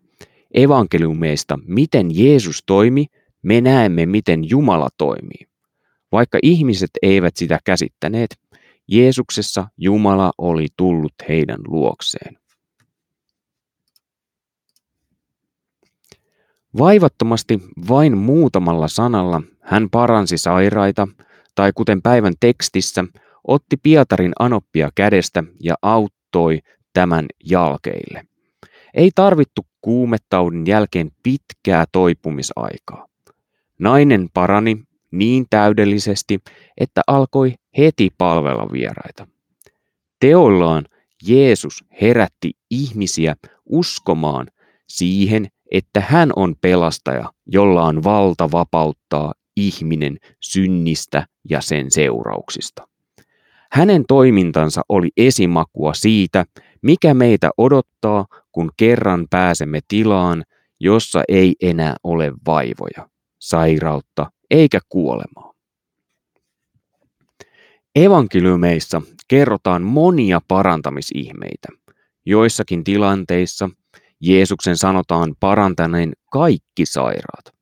evankeliumeista, 0.54 1.60
miten 1.68 2.18
Jeesus 2.18 2.64
toimi, 2.66 3.06
me 3.42 3.62
näemme, 3.62 4.06
miten 4.06 4.50
Jumala 4.50 4.90
toimii. 4.98 5.48
Vaikka 6.12 6.40
ihmiset 6.44 6.92
eivät 7.02 7.38
sitä 7.38 7.60
käsittäneet, 7.66 8.36
Jeesuksessa 8.88 9.68
Jumala 9.78 10.32
oli 10.38 10.68
tullut 10.78 11.14
heidän 11.30 11.60
luokseen. 11.68 12.41
Vaivattomasti 16.78 17.60
vain 17.90 18.18
muutamalla 18.18 18.88
sanalla 18.88 19.42
hän 19.62 19.90
paransi 19.90 20.38
sairaita, 20.38 21.08
tai 21.56 21.72
kuten 21.76 22.02
päivän 22.02 22.34
tekstissä, 22.40 23.06
otti 23.48 23.78
Pietarin 23.84 24.34
anoppia 24.40 24.90
kädestä 24.96 25.44
ja 25.64 25.76
auttoi 25.82 26.60
tämän 26.94 27.26
jalkeille. 27.46 28.26
Ei 28.94 29.12
tarvittu 29.16 29.66
kuumetaudin 29.82 30.68
jälkeen 30.68 31.12
pitkää 31.24 31.86
toipumisaikaa. 31.92 33.08
Nainen 33.80 34.30
parani 34.34 34.84
niin 35.12 35.46
täydellisesti, 35.50 36.40
että 36.78 37.02
alkoi 37.08 37.54
heti 37.78 38.10
palvella 38.18 38.68
vieraita. 38.72 39.28
Teollaan 40.20 40.86
Jeesus 41.28 41.84
herätti 42.02 42.52
ihmisiä 42.70 43.36
uskomaan 43.66 44.48
siihen, 44.88 45.48
että 45.72 46.04
hän 46.08 46.30
on 46.36 46.56
pelastaja, 46.62 47.32
jolla 47.48 47.84
on 47.84 48.04
valta 48.04 48.52
vapauttaa 48.52 49.34
ihminen 49.56 50.18
synnistä 50.40 51.28
ja 51.50 51.62
sen 51.62 51.92
seurauksista. 51.92 52.88
Hänen 53.72 54.06
toimintansa 54.08 54.82
oli 54.90 55.10
esimakua 55.18 55.94
siitä, 55.94 56.46
mikä 56.82 57.14
meitä 57.14 57.50
odottaa, 57.58 58.26
kun 58.52 58.72
kerran 58.78 59.28
pääsemme 59.30 59.80
tilaan, 59.88 60.44
jossa 60.80 61.24
ei 61.28 61.56
enää 61.62 61.96
ole 62.04 62.32
vaivoja, 62.46 63.10
sairautta 63.40 64.32
eikä 64.52 64.80
kuolemaa. 64.90 65.54
Evankeliumeissa 67.96 69.02
kerrotaan 69.28 69.82
monia 69.82 70.42
parantamisihmeitä. 70.48 71.68
Joissakin 72.26 72.84
tilanteissa 72.84 73.70
Jeesuksen 74.22 74.78
sanotaan 74.78 75.36
parantaneen 75.40 76.14
kaikki 76.32 76.86
sairaat, 76.86 77.56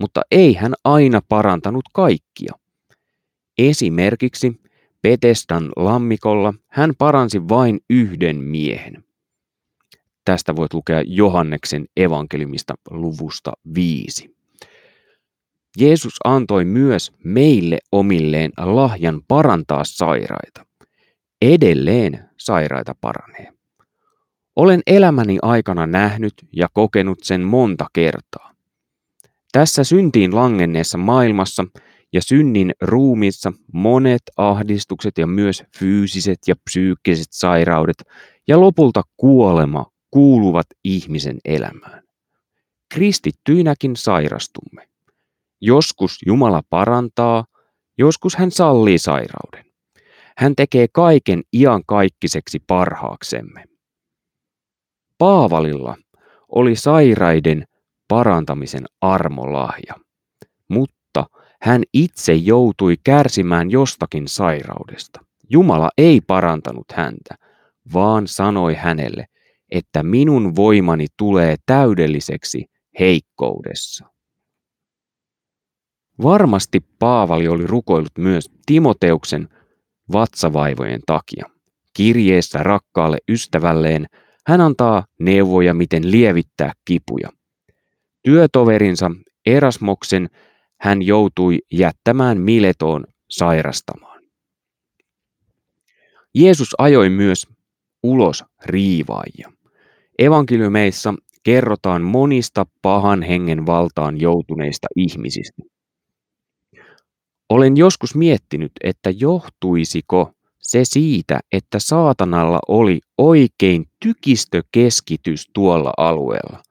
mutta 0.00 0.20
ei 0.30 0.54
hän 0.54 0.74
aina 0.84 1.20
parantanut 1.28 1.84
kaikkia. 1.94 2.52
Esimerkiksi 3.58 4.60
Petestan 5.02 5.72
lammikolla 5.76 6.54
hän 6.68 6.92
paransi 6.98 7.48
vain 7.48 7.80
yhden 7.90 8.36
miehen. 8.36 9.04
Tästä 10.24 10.56
voit 10.56 10.74
lukea 10.74 11.02
Johanneksen 11.06 11.86
evankeliumista 11.96 12.74
luvusta 12.90 13.52
5. 13.74 14.36
Jeesus 15.78 16.14
antoi 16.24 16.64
myös 16.64 17.12
meille 17.24 17.78
omilleen 17.92 18.52
lahjan 18.58 19.20
parantaa 19.28 19.84
sairaita. 19.84 20.66
Edelleen 21.42 22.28
sairaita 22.36 22.94
paranee. 23.00 23.57
Olen 24.58 24.82
elämäni 24.86 25.38
aikana 25.42 25.86
nähnyt 25.86 26.34
ja 26.52 26.68
kokenut 26.72 27.18
sen 27.22 27.40
monta 27.40 27.86
kertaa. 27.92 28.52
Tässä 29.52 29.84
syntiin 29.84 30.34
langenneessa 30.34 30.98
maailmassa 30.98 31.64
ja 32.12 32.22
synnin 32.22 32.72
ruumissa 32.80 33.52
monet 33.72 34.22
ahdistukset 34.36 35.18
ja 35.18 35.26
myös 35.26 35.64
fyysiset 35.78 36.38
ja 36.46 36.54
psyykkiset 36.64 37.26
sairaudet 37.30 37.96
ja 38.48 38.60
lopulta 38.60 39.02
kuolema 39.16 39.86
kuuluvat 40.10 40.66
ihmisen 40.84 41.38
elämään. 41.44 42.02
Kristittyinäkin 42.94 43.96
sairastumme. 43.96 44.88
Joskus 45.60 46.18
Jumala 46.26 46.62
parantaa, 46.70 47.44
joskus 47.98 48.36
hän 48.36 48.50
sallii 48.50 48.98
sairauden. 48.98 49.64
Hän 50.36 50.56
tekee 50.56 50.86
kaiken 50.92 51.42
iankaikkiseksi 51.52 52.58
parhaaksemme. 52.66 53.64
Paavalilla 55.18 55.96
oli 56.48 56.76
sairaiden 56.76 57.64
parantamisen 58.08 58.84
armolahja, 59.00 59.94
mutta 60.68 61.26
hän 61.62 61.82
itse 61.92 62.34
joutui 62.34 62.94
kärsimään 63.04 63.70
jostakin 63.70 64.28
sairaudesta. 64.28 65.20
Jumala 65.50 65.90
ei 65.98 66.20
parantanut 66.20 66.92
häntä, 66.92 67.34
vaan 67.92 68.26
sanoi 68.26 68.74
hänelle, 68.74 69.26
että 69.70 70.02
minun 70.02 70.56
voimani 70.56 71.06
tulee 71.16 71.56
täydelliseksi 71.66 72.64
heikkoudessa. 72.98 74.06
Varmasti 76.22 76.80
Paavali 76.98 77.48
oli 77.48 77.66
rukoillut 77.66 78.18
myös 78.18 78.50
Timoteuksen 78.66 79.48
vatsavaivojen 80.12 81.00
takia. 81.06 81.44
Kirjeessä 81.96 82.62
rakkaalle 82.62 83.18
ystävälleen 83.28 84.06
hän 84.48 84.60
antaa 84.60 85.04
neuvoja, 85.20 85.74
miten 85.74 86.10
lievittää 86.10 86.72
kipuja. 86.84 87.28
Työtoverinsa 88.22 89.10
Erasmoksen 89.46 90.28
hän 90.80 91.02
joutui 91.02 91.58
jättämään 91.72 92.40
Miletoon 92.40 93.04
sairastamaan. 93.30 94.22
Jeesus 96.34 96.68
ajoi 96.78 97.08
myös 97.08 97.46
ulos 98.02 98.44
riivaajia. 98.64 99.52
Evankeliumeissa 100.18 101.14
kerrotaan 101.42 102.02
monista 102.02 102.66
pahan 102.82 103.22
hengen 103.22 103.66
valtaan 103.66 104.20
joutuneista 104.20 104.86
ihmisistä. 104.96 105.62
Olen 107.48 107.76
joskus 107.76 108.14
miettinyt, 108.14 108.72
että 108.84 109.10
johtuisiko 109.10 110.32
se 110.60 110.80
siitä, 110.84 111.40
että 111.52 111.78
saatanalla 111.78 112.58
oli 112.68 113.00
oikein 113.18 113.86
tykistökeskitys 114.02 115.50
tuolla 115.52 115.92
alueella, 115.96 116.62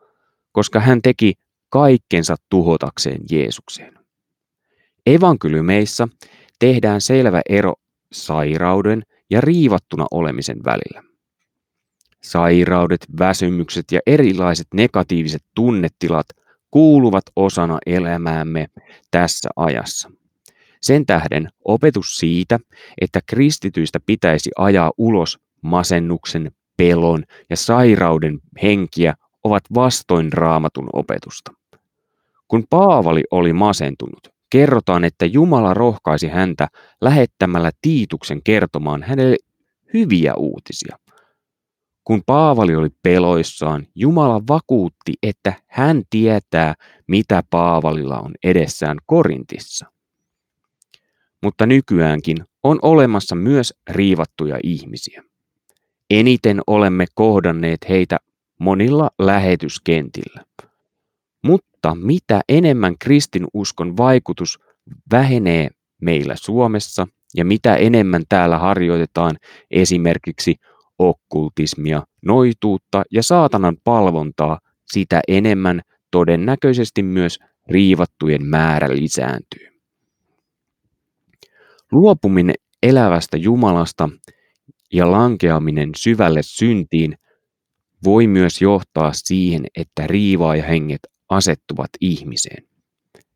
koska 0.52 0.80
hän 0.80 1.02
teki 1.02 1.34
kaikkensa 1.70 2.36
tuhotakseen 2.50 3.22
Jeesukseen. 3.32 4.00
Evankeliumeissa 5.06 6.08
tehdään 6.60 7.02
selvä 7.02 7.42
ero 7.50 7.74
sairauden 8.12 9.04
ja 9.30 9.42
riivattuna 9.42 10.06
olemisen 10.12 10.58
välillä. 10.66 11.04
Sairaudet, 12.24 13.06
väsymykset 13.20 13.92
ja 13.92 14.00
erilaiset 14.08 14.68
negatiiviset 14.74 15.44
tunnetilat 15.56 16.28
kuuluvat 16.72 17.24
osana 17.36 17.78
elämäämme 17.86 18.68
tässä 19.12 19.50
ajassa. 19.56 20.12
Sen 20.82 21.06
tähden 21.06 21.50
opetus 21.66 22.18
siitä, 22.18 22.60
että 23.02 23.20
kristityistä 23.26 24.00
pitäisi 24.06 24.50
ajaa 24.58 24.92
ulos 24.98 25.40
masennuksen, 25.62 26.52
pelon 26.78 27.24
ja 27.50 27.58
sairauden 27.58 28.40
henkiä 28.64 29.14
ovat 29.44 29.64
vastoin 29.76 30.34
raamatun 30.34 30.90
opetusta. 30.94 31.52
Kun 32.48 32.64
Paavali 32.70 33.24
oli 33.32 33.54
masentunut, 33.54 34.28
kerrotaan, 34.50 35.04
että 35.04 35.26
Jumala 35.26 35.74
rohkaisi 35.74 36.28
häntä 36.28 36.68
lähettämällä 37.02 37.72
Tiituksen 37.82 38.44
kertomaan 38.44 39.04
hänelle 39.04 39.38
hyviä 39.94 40.34
uutisia. 40.36 40.98
Kun 42.04 42.22
Paavali 42.26 42.76
oli 42.76 42.90
peloissaan, 43.04 43.88
Jumala 43.96 44.42
vakuutti, 44.50 45.14
että 45.24 45.54
hän 45.68 46.04
tietää, 46.10 46.74
mitä 47.08 47.44
Paavalilla 47.50 48.20
on 48.20 48.32
edessään 48.44 48.98
Korintissa. 49.06 49.86
Mutta 51.44 51.66
nykyäänkin 51.66 52.38
on 52.64 52.80
olemassa 52.82 53.36
myös 53.36 53.74
riivattuja 53.90 54.60
ihmisiä. 54.64 55.24
Eniten 56.10 56.62
olemme 56.68 57.06
kohdanneet 57.16 57.80
heitä 57.90 58.18
monilla 58.60 59.10
lähetyskentillä. 59.20 60.46
Mutta 61.44 61.96
mitä 61.96 62.42
enemmän 62.50 62.98
kristinuskon 62.98 63.98
vaikutus 63.98 64.60
vähenee 65.12 65.70
meillä 66.02 66.36
Suomessa 66.36 67.08
ja 67.36 67.46
mitä 67.46 67.76
enemmän 67.76 68.24
täällä 68.30 68.58
harjoitetaan 68.58 69.38
esimerkiksi 69.72 70.56
okkultismia, 71.00 72.04
noituutta 72.26 73.04
ja 73.12 73.24
saatanan 73.24 73.78
palvontaa, 73.84 74.60
sitä 74.92 75.22
enemmän 75.28 75.82
todennäköisesti 76.12 77.04
myös 77.04 77.40
riivattujen 77.70 78.46
määrä 78.46 78.90
lisääntyy. 78.90 79.77
Luopuminen 81.92 82.56
elävästä 82.84 83.38
Jumalasta 83.38 84.10
ja 84.94 85.12
lankeaminen 85.12 85.90
syvälle 85.98 86.40
syntiin 86.44 87.18
voi 88.04 88.28
myös 88.28 88.62
johtaa 88.62 89.12
siihen, 89.14 89.66
että 89.78 90.08
riivaajahenget 90.08 91.00
asettuvat 91.30 91.90
ihmiseen. 92.02 92.64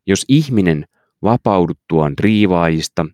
Jos 0.06 0.24
ihminen 0.28 0.84
vapauduttuaan 1.22 2.14
riivaajista 2.20 3.06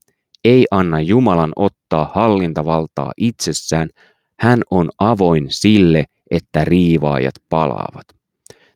ei 0.45 0.67
anna 0.71 1.01
Jumalan 1.01 1.53
ottaa 1.57 2.11
hallintavaltaa 2.15 3.13
itsessään, 3.17 3.89
hän 4.41 4.63
on 4.71 4.91
avoin 4.99 5.47
sille, 5.49 6.05
että 6.31 6.65
riivaajat 6.65 7.35
palaavat. 7.49 8.07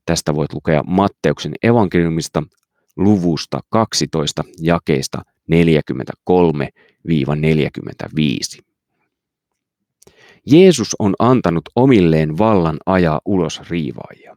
Tästä 0.06 0.34
voit 0.34 0.52
lukea 0.52 0.82
Matteuksen 0.86 1.54
evankeliumista 1.62 2.42
luvusta 2.96 3.60
12 3.70 4.44
jakeista 4.60 5.22
43-45. 5.52 5.54
Jeesus 10.46 10.96
on 10.98 11.14
antanut 11.18 11.64
omilleen 11.76 12.38
vallan 12.38 12.76
ajaa 12.86 13.20
ulos 13.24 13.60
riivaajia. 13.70 14.36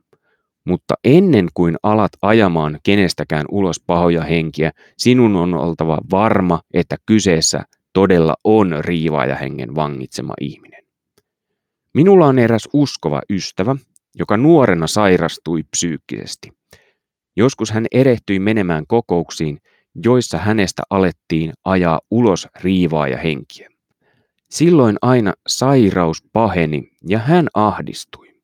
Mutta 0.66 0.94
ennen 1.04 1.48
kuin 1.54 1.76
alat 1.84 2.12
ajamaan 2.22 2.80
kenestäkään 2.84 3.46
ulos 3.52 3.80
pahoja 3.88 4.24
henkiä, 4.24 4.72
sinun 4.98 5.36
on 5.36 5.54
oltava 5.54 5.98
varma, 6.12 6.62
että 6.74 6.98
kyseessä 7.06 7.64
todella 7.94 8.34
on 8.44 8.76
riivaaja 8.80 9.36
hengen 9.36 9.76
vangitsema 9.76 10.34
ihminen. 10.42 10.84
Minulla 11.94 12.28
on 12.28 12.40
eräs 12.40 12.70
uskova 12.74 13.22
ystävä, 13.30 13.76
joka 14.16 14.38
nuorena 14.38 14.88
sairastui 14.88 15.64
psyykkisesti. 15.64 16.52
Joskus 17.38 17.72
hän 17.72 17.86
erehtyi 17.92 18.40
menemään 18.40 18.84
kokouksiin, 18.88 19.60
joissa 20.04 20.38
hänestä 20.38 20.84
alettiin 20.90 21.54
ajaa 21.66 22.00
ulos 22.12 22.48
riivaaja 22.62 23.18
henkiä. 23.18 23.70
Silloin 24.50 24.98
aina 25.02 25.34
sairaus 25.48 26.24
paheni 26.34 26.92
ja 27.08 27.20
hän 27.20 27.48
ahdistui. 27.54 28.36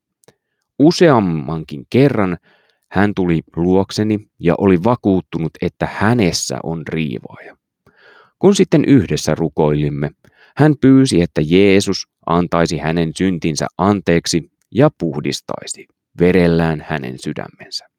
Useammankin 0.78 1.86
kerran 1.90 2.38
hän 2.90 3.12
tuli 3.16 3.40
luokseni 3.56 4.18
ja 4.38 4.54
oli 4.58 4.84
vakuuttunut, 4.84 5.50
että 5.62 5.88
hänessä 5.92 6.58
on 6.62 6.82
riivaaja. 6.88 7.56
Kun 8.38 8.54
sitten 8.54 8.84
yhdessä 8.84 9.34
rukoilimme, 9.34 10.10
hän 10.56 10.74
pyysi, 10.80 11.22
että 11.22 11.40
Jeesus 11.44 12.08
antaisi 12.26 12.78
hänen 12.78 13.12
syntinsä 13.16 13.66
anteeksi 13.78 14.50
ja 14.74 14.90
puhdistaisi 14.98 15.86
verellään 16.20 16.84
hänen 16.88 17.18
sydämensä. 17.18 17.91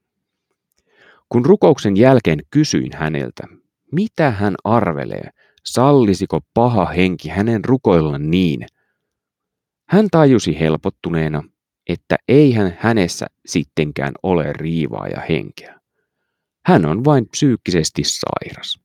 Kun 1.30 1.46
rukouksen 1.46 1.98
jälkeen 1.98 2.40
kysyin 2.52 2.92
häneltä, 2.94 3.44
mitä 3.92 4.32
hän 4.32 4.56
arvelee, 4.64 5.30
sallisiko 5.64 6.40
paha 6.54 6.86
henki 6.86 7.30
hänen 7.30 7.66
rukoilla 7.66 8.18
niin, 8.18 8.66
hän 9.90 10.08
tajusi 10.12 10.60
helpottuneena, 10.60 11.44
että 11.90 12.16
eihän 12.28 12.78
hänessä 12.80 13.26
sittenkään 13.46 14.14
ole 14.24 14.54
riivaa 14.54 15.08
ja 15.08 15.22
henkeä. 15.30 15.80
Hän 16.66 16.86
on 16.86 17.06
vain 17.06 17.30
psyykkisesti 17.30 18.02
sairas. 18.04 18.80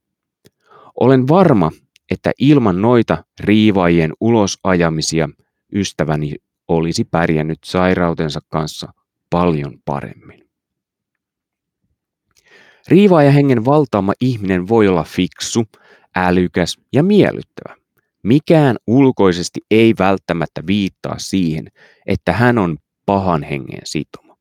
Olen 0.99 1.27
varma, 1.27 1.71
että 2.11 2.31
ilman 2.39 2.81
noita 2.81 3.23
riivaajien 3.39 4.13
ulosajamisia 4.19 5.29
ystäväni 5.73 6.35
olisi 6.67 7.03
pärjännyt 7.03 7.59
sairautensa 7.65 8.39
kanssa 8.47 8.93
paljon 9.29 9.73
paremmin. 9.85 10.38
Riivaaja 12.89 13.31
hengen 13.31 13.65
valtaama 13.65 14.13
ihminen 14.21 14.67
voi 14.67 14.87
olla 14.87 15.03
fiksu, 15.03 15.65
älykäs 16.15 16.77
ja 16.93 17.03
miellyttävä. 17.03 17.75
Mikään 18.23 18.75
ulkoisesti 18.87 19.59
ei 19.71 19.93
välttämättä 19.99 20.63
viittaa 20.67 21.15
siihen, 21.17 21.67
että 22.05 22.33
hän 22.33 22.57
on 22.57 22.77
pahan 23.05 23.43
hengen 23.43 23.81
sitoma. 23.83 24.37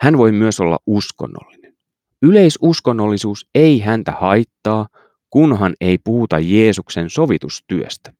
Hän 0.00 0.18
voi 0.18 0.32
myös 0.32 0.60
olla 0.60 0.78
uskonnollinen. 0.86 1.76
Yleisuskonnollisuus 2.22 3.46
ei 3.54 3.80
häntä 3.80 4.12
haittaa, 4.12 4.88
kunhan 5.30 5.74
ei 5.80 5.98
puhuta 5.98 6.38
Jeesuksen 6.38 7.10
sovitustyöstä. 7.10 8.12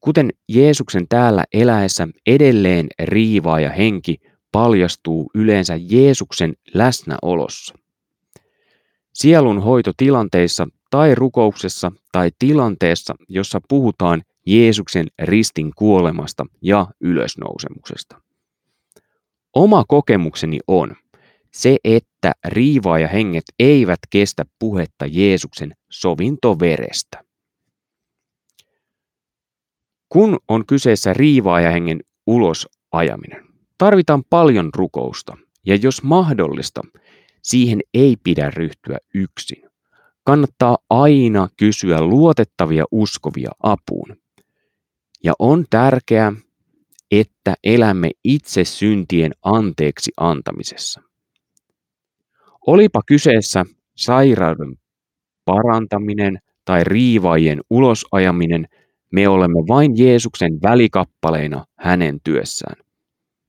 Kuten 0.00 0.30
Jeesuksen 0.48 1.08
täällä 1.08 1.44
eläessä 1.52 2.08
edelleen 2.26 2.86
riivaaja 3.04 3.70
henki 3.70 4.16
paljastuu 4.52 5.30
yleensä 5.34 5.78
Jeesuksen 5.80 6.54
läsnäolossa. 6.74 7.74
Sielun 9.20 9.62
hoitotilanteissa 9.62 10.66
tai 10.90 11.14
rukouksessa 11.14 11.92
tai 12.12 12.30
tilanteessa, 12.38 13.14
jossa 13.28 13.60
puhutaan 13.68 14.22
Jeesuksen 14.46 15.06
ristin 15.22 15.70
kuolemasta 15.76 16.46
ja 16.62 16.86
ylösnousemuksesta. 17.00 18.20
Oma 19.54 19.84
kokemukseni 19.88 20.58
on 20.66 20.96
se, 21.52 21.76
että 21.84 22.32
riivaajahenget 22.44 23.44
eivät 23.58 23.98
kestä 24.10 24.44
puhetta 24.58 25.06
Jeesuksen 25.06 25.74
sovintoverestä. 25.90 27.24
Kun 30.08 30.38
on 30.48 30.66
kyseessä 30.66 31.12
riivaajahengen 31.12 32.00
ulos 32.26 32.68
ajaminen, 32.92 33.46
tarvitaan 33.78 34.22
paljon 34.30 34.70
rukousta 34.76 35.36
ja 35.66 35.76
jos 35.76 36.02
mahdollista, 36.02 36.82
siihen 37.42 37.80
ei 37.94 38.16
pidä 38.24 38.50
ryhtyä 38.50 38.98
yksin. 39.14 39.70
Kannattaa 40.24 40.78
aina 40.90 41.48
kysyä 41.56 42.02
luotettavia 42.02 42.84
uskovia 42.90 43.50
apuun. 43.62 44.16
Ja 45.24 45.32
on 45.38 45.64
tärkeää, 45.70 46.32
että 47.10 47.54
elämme 47.64 48.10
itse 48.24 48.64
syntien 48.64 49.32
anteeksi 49.42 50.12
antamisessa. 50.16 51.00
Olipa 52.66 53.00
kyseessä 53.06 53.64
sairauden 53.96 54.76
parantaminen 55.44 56.38
tai 56.64 56.84
riivaajien 56.84 57.60
ulosajaminen, 57.70 58.68
me 59.12 59.28
olemme 59.28 59.60
vain 59.68 59.98
Jeesuksen 59.98 60.52
välikappaleina 60.62 61.64
hänen 61.78 62.20
työssään. 62.24 62.76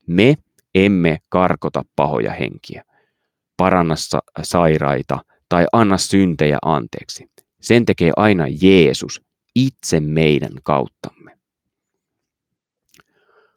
Me 0.07 0.35
emme 0.75 1.17
karkota 1.29 1.83
pahoja 1.95 2.31
henkiä, 2.31 2.83
paranna 3.61 3.95
sairaita 4.43 5.19
tai 5.49 5.65
anna 5.71 5.97
syntejä 5.97 6.57
anteeksi. 6.61 7.25
Sen 7.61 7.85
tekee 7.85 8.11
aina 8.15 8.45
Jeesus 8.61 9.21
itse 9.55 9.99
meidän 9.99 10.51
kauttamme. 10.63 11.37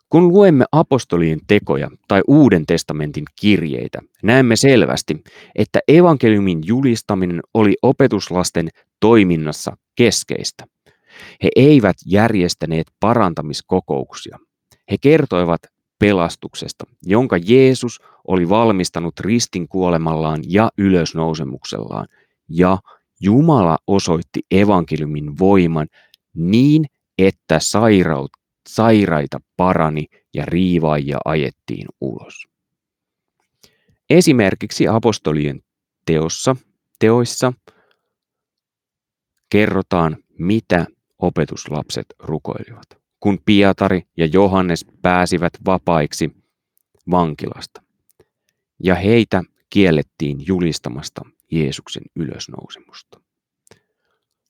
Kun 0.09 0.29
luemme 0.29 0.65
apostolien 0.73 1.41
tekoja 1.47 1.91
tai 2.09 2.23
Uuden 2.27 2.67
testamentin 2.67 3.25
kirjeitä, 3.41 4.01
näemme 4.23 4.57
selvästi, 4.57 5.25
että 5.55 5.81
evankeliumin 5.89 6.61
julistaminen 6.65 7.41
oli 7.55 7.75
opetuslasten 7.83 8.69
toiminnassa 9.01 9.77
keskeistä. 9.97 10.65
He 11.43 11.49
eivät 11.57 11.97
järjestäneet 12.07 12.87
parantamiskokouksia. 13.01 14.39
He 14.91 14.97
kertoivat 15.01 15.61
pelastuksesta, 16.05 16.85
jonka 17.03 17.37
Jeesus 17.37 18.01
oli 18.29 18.49
valmistanut 18.49 19.21
ristin 19.21 19.69
kuolemallaan 19.69 20.41
ja 20.49 20.71
ylösnousemuksellaan, 20.79 22.09
ja 22.49 22.79
Jumala 23.21 23.79
osoitti 23.87 24.41
evankeliumin 24.51 25.39
voiman 25.39 25.87
niin, 26.35 26.85
että 27.19 27.59
sairaut, 27.59 28.31
sairaita 28.69 29.41
parani 29.57 30.07
ja 30.35 30.45
riivaajia 30.47 31.19
ajettiin 31.25 31.87
ulos. 32.01 32.47
Esimerkiksi 34.11 34.89
apostolien 34.89 35.61
teossa, 36.07 36.57
teoissa 36.99 37.53
kerrotaan, 39.51 40.17
mitä 40.39 40.87
opetuslapset 41.19 42.07
rukoilivat, 42.19 43.04
kun 43.25 43.39
Pietari 43.45 44.03
ja 44.17 44.27
Johannes 44.27 44.87
pääsivät 45.03 45.53
vapaiksi 45.67 46.31
vankilasta, 47.11 47.83
ja 48.83 48.95
heitä 48.95 49.43
kiellettiin 49.71 50.47
julistamasta 50.47 51.23
Jeesuksen 51.53 52.03
ylösnousemusta. 52.17 53.21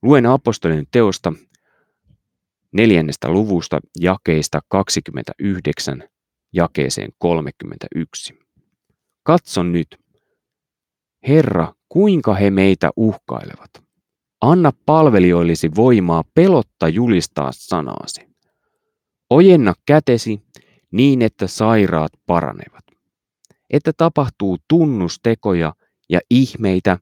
Luen 0.03 0.27
apostolien 0.27 0.87
teosta 0.91 1.33
neljännestä 2.73 3.29
luvusta 3.29 3.81
jakeista 4.01 4.61
29 4.69 6.09
jakeeseen 6.53 7.11
31. 7.19 8.39
Katson 9.23 9.73
nyt, 9.73 9.97
Herra, 11.29 11.75
kuinka 11.89 12.35
he 12.35 12.51
meitä 12.51 12.91
uhkailevat. 12.97 13.71
Anna 14.41 14.73
palvelijoillesi 14.87 15.71
voimaa 15.77 16.25
pelotta 16.35 16.89
julistaa 16.89 17.51
sanaasi. 17.53 18.34
Ojenna 19.35 19.75
kätesi 19.87 20.43
niin, 20.91 21.23
että 21.23 21.47
sairaat 21.47 22.13
paranevat. 22.27 22.85
Että 23.71 23.93
tapahtuu 23.97 24.59
tunnustekoja 24.69 25.75
ja 26.09 26.21
ihmeitä 26.31 26.99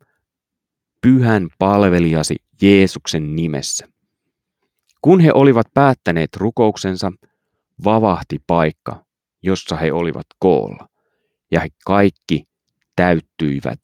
pyhän 1.01 1.49
palvelijasi 1.59 2.37
Jeesuksen 2.63 3.37
nimessä. 3.37 3.89
Kun 5.03 5.21
he 5.21 5.33
olivat 5.35 5.67
päättäneet 5.75 6.37
rukouksensa, 6.37 7.13
vavahti 7.85 8.39
paikka, 8.47 9.05
jossa 9.43 9.77
he 9.77 9.93
olivat 9.93 10.27
koolla, 10.39 10.89
ja 11.51 11.61
he 11.61 11.69
kaikki 11.85 12.45
täyttyivät 12.97 13.79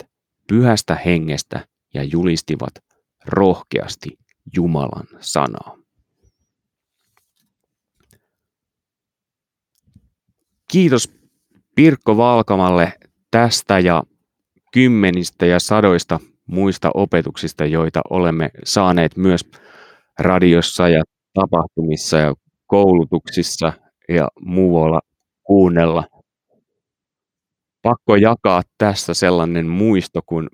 pyhästä 0.48 0.94
hengestä 0.94 1.66
ja 1.94 2.02
julistivat 2.02 2.74
rohkeasti 3.26 4.18
Jumalan 4.56 5.06
sanaa. 5.20 5.77
Kiitos 10.72 11.12
Pirkko 11.74 12.16
Valkamalle 12.16 12.92
tästä 13.30 13.78
ja 13.78 14.02
kymmenistä 14.72 15.46
ja 15.46 15.60
sadoista 15.60 16.20
muista 16.46 16.90
opetuksista, 16.94 17.66
joita 17.66 18.00
olemme 18.10 18.50
saaneet 18.64 19.16
myös 19.16 19.50
radiossa 20.18 20.88
ja 20.88 21.02
tapahtumissa 21.34 22.16
ja 22.16 22.34
koulutuksissa 22.66 23.72
ja 24.08 24.28
muualla 24.40 25.00
kuunnella. 25.44 26.04
Pakko 27.82 28.16
jakaa 28.16 28.62
tässä 28.78 29.14
sellainen 29.14 29.66
muisto, 29.66 30.20
kun 30.26 30.48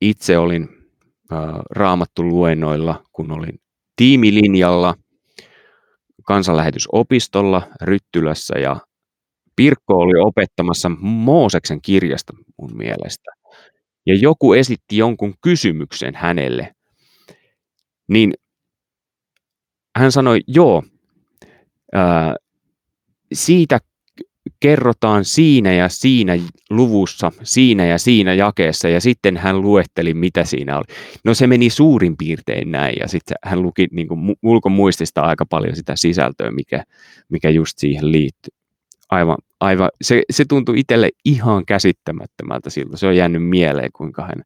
itse 0.00 0.38
olin 0.38 0.68
raamattu 1.70 2.22
luennoilla, 2.22 3.04
kun 3.12 3.32
olin 3.32 3.60
tiimilinjalla 3.96 4.94
kansanlähetysopistolla 6.24 7.62
Ryttylässä 7.82 8.58
ja 8.58 8.76
Pirkko 9.56 9.94
oli 9.94 10.20
opettamassa 10.20 10.88
Mooseksen 10.98 11.82
kirjasta 11.82 12.32
mun 12.58 12.76
mielestä. 12.76 13.30
Ja 14.06 14.14
joku 14.14 14.52
esitti 14.52 14.96
jonkun 14.96 15.34
kysymyksen 15.40 16.14
hänelle. 16.14 16.72
Niin 18.08 18.32
hän 19.98 20.12
sanoi, 20.12 20.40
joo, 20.46 20.82
ää, 21.94 22.36
siitä 23.32 23.80
kerrotaan 24.60 25.24
siinä 25.24 25.72
ja 25.72 25.88
siinä 25.88 26.32
luvussa, 26.70 27.32
siinä 27.42 27.86
ja 27.86 27.98
siinä 27.98 28.34
jakeessa, 28.34 28.88
ja 28.88 29.00
sitten 29.00 29.36
hän 29.36 29.60
luetteli, 29.60 30.14
mitä 30.14 30.44
siinä 30.44 30.76
oli. 30.76 30.84
No 31.24 31.34
se 31.34 31.46
meni 31.46 31.70
suurin 31.70 32.16
piirtein 32.16 32.70
näin, 32.70 32.94
ja 33.00 33.08
sitten 33.08 33.36
hän 33.44 33.62
luki 33.62 33.86
niin 33.90 34.08
kuin 34.08 34.36
ulkomuistista 34.42 35.20
aika 35.20 35.46
paljon 35.46 35.76
sitä 35.76 35.96
sisältöä, 35.96 36.50
mikä, 36.50 36.84
mikä 37.28 37.50
just 37.50 37.78
siihen 37.78 38.12
liittyy. 38.12 38.56
Aivan, 39.10 39.36
aivan. 39.60 39.90
Se, 40.02 40.22
se 40.30 40.44
tuntui 40.48 40.80
itselle 40.80 41.10
ihan 41.24 41.66
käsittämättömältä 41.66 42.70
siltä. 42.70 42.96
Se 42.96 43.06
on 43.06 43.16
jäänyt 43.16 43.48
mieleen, 43.48 43.92
kuinka 43.92 44.22
hän 44.22 44.42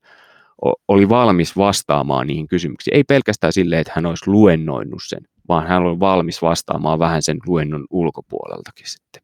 oli 0.88 1.08
valmis 1.08 1.56
vastaamaan 1.56 2.26
niihin 2.26 2.48
kysymyksiin. 2.48 2.96
Ei 2.96 3.04
pelkästään 3.04 3.52
silleen, 3.52 3.80
että 3.80 3.92
hän 3.96 4.06
olisi 4.06 4.30
luennoinut 4.30 5.00
sen, 5.06 5.20
vaan 5.48 5.66
hän 5.66 5.82
oli 5.82 6.00
valmis 6.00 6.42
vastaamaan 6.42 6.98
vähän 6.98 7.22
sen 7.22 7.38
luennon 7.46 7.86
ulkopuoleltakin 7.90 8.88
sitten. 8.88 9.22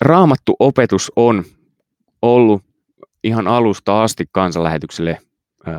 Raamattu 0.00 0.56
opetus 0.58 1.12
on 1.16 1.44
ollut 2.22 2.62
ihan 3.24 3.46
alusta 3.46 4.02
asti 4.02 4.24
kansanlähetykselle 4.32 5.18
äh, 5.68 5.74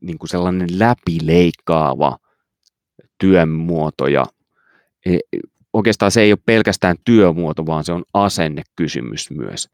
niin 0.00 0.18
kuin 0.18 0.28
sellainen 0.28 0.68
läpileikkaava 0.78 2.18
työmuoto 3.18 4.06
ja 4.06 4.26
e, 5.06 5.18
oikeastaan 5.76 6.10
se 6.10 6.20
ei 6.20 6.32
ole 6.32 6.38
pelkästään 6.46 6.96
työmuoto, 7.04 7.66
vaan 7.66 7.84
se 7.84 7.92
on 7.92 8.04
asennekysymys 8.14 9.30
myös. 9.30 9.68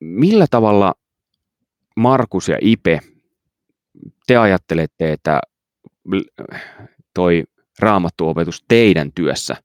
Millä 0.00 0.46
tavalla 0.50 0.94
Markus 1.96 2.48
ja 2.48 2.58
Ipe, 2.60 3.00
te 4.26 4.36
ajattelette, 4.36 5.12
että 5.12 5.40
toi 7.14 7.44
raamattuopetus 7.78 8.64
teidän 8.68 9.12
työssä 9.12 9.56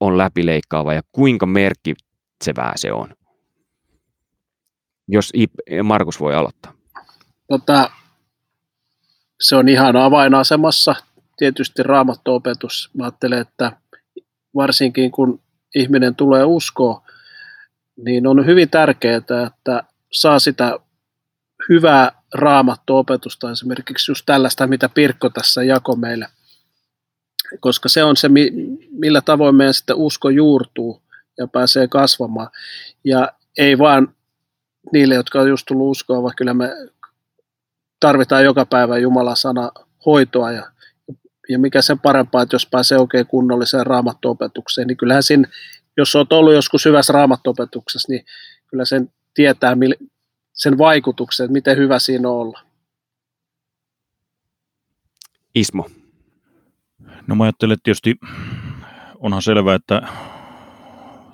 on 0.00 0.18
läpileikkaava 0.18 0.94
ja 0.94 1.02
kuinka 1.12 1.46
merkitsevää 1.46 2.72
se 2.76 2.92
on? 2.92 3.14
Jos 5.08 5.32
Markus 5.82 6.20
voi 6.20 6.34
aloittaa. 6.34 6.72
Tota, 7.48 7.90
se 9.40 9.56
on 9.56 9.68
ihan 9.68 9.96
avainasemassa. 9.96 10.94
Tietysti 11.38 11.82
raamattuopetus. 11.82 12.90
Mä 12.94 13.04
ajattelen, 13.04 13.38
että 13.38 13.72
varsinkin 14.54 15.10
kun 15.10 15.40
ihminen 15.74 16.14
tulee 16.14 16.44
uskoa, 16.44 17.06
niin 17.96 18.26
on 18.26 18.46
hyvin 18.46 18.70
tärkeää, 18.70 19.16
että 19.16 19.82
saa 20.12 20.38
sitä 20.38 20.78
hyvää 21.68 22.22
raamattuopetusta, 22.34 23.50
esimerkiksi 23.50 24.10
just 24.10 24.22
tällaista, 24.26 24.66
mitä 24.66 24.88
Pirkko 24.88 25.30
tässä 25.30 25.62
jako 25.62 25.96
meille 25.96 26.28
koska 27.60 27.88
se 27.88 28.04
on 28.04 28.16
se, 28.16 28.28
millä 28.90 29.20
tavoin 29.20 29.54
meidän 29.54 29.74
sitten 29.74 29.96
usko 29.96 30.30
juurtuu 30.30 31.02
ja 31.38 31.46
pääsee 31.46 31.88
kasvamaan. 31.88 32.48
Ja 33.04 33.32
ei 33.58 33.78
vaan 33.78 34.14
niille, 34.92 35.14
jotka 35.14 35.40
on 35.40 35.48
just 35.48 35.66
tullut 35.66 35.90
uskoa, 35.90 36.22
vaan 36.22 36.34
kyllä 36.36 36.54
me 36.54 36.70
tarvitaan 38.00 38.44
joka 38.44 38.66
päivä 38.66 38.98
Jumalan 38.98 39.36
sana 39.36 39.70
hoitoa 40.06 40.52
ja, 40.52 40.70
ja 41.48 41.58
mikä 41.58 41.82
sen 41.82 41.98
parempaa, 41.98 42.42
että 42.42 42.54
jos 42.54 42.66
pääsee 42.70 42.98
oikein 42.98 43.26
kunnolliseen 43.26 43.86
raamattuopetukseen, 43.86 44.86
niin 44.86 44.96
kyllähän 44.96 45.22
siinä, 45.22 45.48
jos 45.96 46.16
olet 46.16 46.32
ollut 46.32 46.54
joskus 46.54 46.84
hyvässä 46.84 47.12
raamattuopetuksessa, 47.12 48.12
niin 48.12 48.24
kyllä 48.66 48.84
sen 48.84 49.12
tietää 49.34 49.76
sen 50.52 50.78
vaikutuksen, 50.78 51.44
että 51.44 51.52
miten 51.52 51.76
hyvä 51.76 51.98
siinä 51.98 52.28
on 52.28 52.34
olla. 52.34 52.60
Ismo. 55.54 55.90
No 57.26 57.34
mä 57.34 57.44
ajattelen, 57.44 57.74
että 57.74 57.82
tietysti 57.84 58.16
onhan 59.18 59.42
selvää, 59.42 59.74
että 59.74 60.02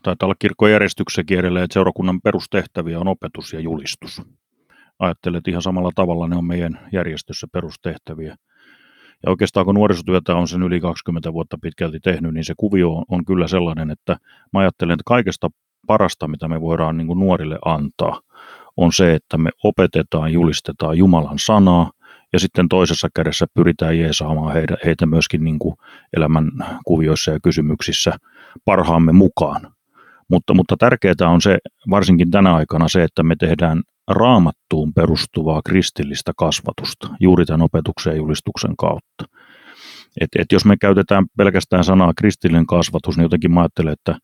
taitaa 0.02 0.26
olla 0.26 0.34
kirkkojärjestyksessäkin 0.38 1.38
edelleen, 1.38 1.64
että 1.64 1.74
seurakunnan 1.74 2.20
perustehtäviä 2.20 3.00
on 3.00 3.08
opetus 3.08 3.52
ja 3.52 3.60
julistus. 3.60 4.22
Ajattelen, 4.98 5.38
että 5.38 5.50
ihan 5.50 5.62
samalla 5.62 5.90
tavalla 5.94 6.28
ne 6.28 6.36
on 6.36 6.44
meidän 6.44 6.88
järjestössä 6.92 7.46
perustehtäviä. 7.52 8.36
Ja 9.24 9.30
oikeastaan 9.30 9.66
kun 9.66 9.74
nuorisotyötä 9.74 10.36
on 10.36 10.48
sen 10.48 10.62
yli 10.62 10.80
20 10.80 11.32
vuotta 11.32 11.58
pitkälti 11.62 12.00
tehnyt, 12.00 12.34
niin 12.34 12.44
se 12.44 12.54
kuvio 12.56 13.04
on, 13.08 13.24
kyllä 13.24 13.48
sellainen, 13.48 13.90
että 13.90 14.16
mä 14.52 14.60
ajattelen, 14.60 14.94
että 14.94 15.02
kaikesta 15.06 15.50
parasta, 15.86 16.28
mitä 16.28 16.48
me 16.48 16.60
voidaan 16.60 16.96
niin 16.96 17.06
kuin 17.06 17.18
nuorille 17.18 17.58
antaa, 17.64 18.20
on 18.76 18.92
se, 18.92 19.14
että 19.14 19.38
me 19.38 19.50
opetetaan, 19.64 20.32
julistetaan 20.32 20.98
Jumalan 20.98 21.38
sanaa– 21.38 21.90
ja 22.34 22.40
sitten 22.40 22.68
toisessa 22.68 23.08
kädessä 23.16 23.46
pyritään 23.54 23.98
jeesaamaan 23.98 24.52
heitä, 24.52 24.76
heitä 24.84 25.06
myöskin 25.06 25.44
niin 25.44 25.58
kuin 25.58 25.74
elämän 26.16 26.50
kuvioissa 26.84 27.30
ja 27.30 27.40
kysymyksissä 27.40 28.12
parhaamme 28.64 29.12
mukaan. 29.12 29.72
Mutta, 30.28 30.54
mutta 30.54 30.76
tärkeää 30.76 31.14
on 31.20 31.40
se, 31.40 31.58
varsinkin 31.90 32.30
tänä 32.30 32.54
aikana 32.54 32.88
se, 32.88 33.02
että 33.02 33.22
me 33.22 33.36
tehdään 33.36 33.82
raamattuun 34.08 34.92
perustuvaa 34.94 35.62
kristillistä 35.66 36.32
kasvatusta 36.36 37.08
juuri 37.20 37.44
tämän 37.44 37.62
opetuksen 37.62 38.10
ja 38.10 38.16
julistuksen 38.16 38.76
kautta. 38.76 39.24
Et, 40.20 40.28
et 40.38 40.52
jos 40.52 40.64
me 40.64 40.76
käytetään 40.80 41.26
pelkästään 41.36 41.84
sanaa 41.84 42.12
kristillinen 42.16 42.66
kasvatus, 42.66 43.16
niin 43.16 43.22
jotenkin 43.22 43.52
mä 43.52 43.60
ajattelen, 43.60 43.92
että 43.92 44.18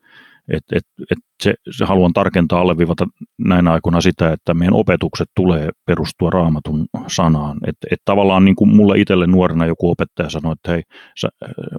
et, 0.49 0.65
et, 0.73 0.83
et 1.11 1.19
se, 1.43 1.55
se 1.71 1.85
haluan 1.85 2.13
tarkentaa 2.13 2.61
alleviivata 2.61 3.07
näinä 3.39 3.73
aikoina 3.73 4.01
sitä, 4.01 4.33
että 4.33 4.55
meidän 4.55 4.75
opetukset 4.75 5.29
tulee 5.37 5.71
perustua 5.87 6.31
raamatun 6.31 6.87
sanaan. 7.07 7.59
Että 7.67 7.87
et 7.91 7.99
tavallaan 8.05 8.45
niin 8.45 8.57
kuin 8.57 8.77
mulle 8.77 8.99
itselle 8.99 9.27
nuorena 9.27 9.67
joku 9.67 9.91
opettaja 9.91 10.31
sanoi, 10.31 10.53
että 10.53 10.71
hei, 10.71 10.83
sä, 11.21 11.29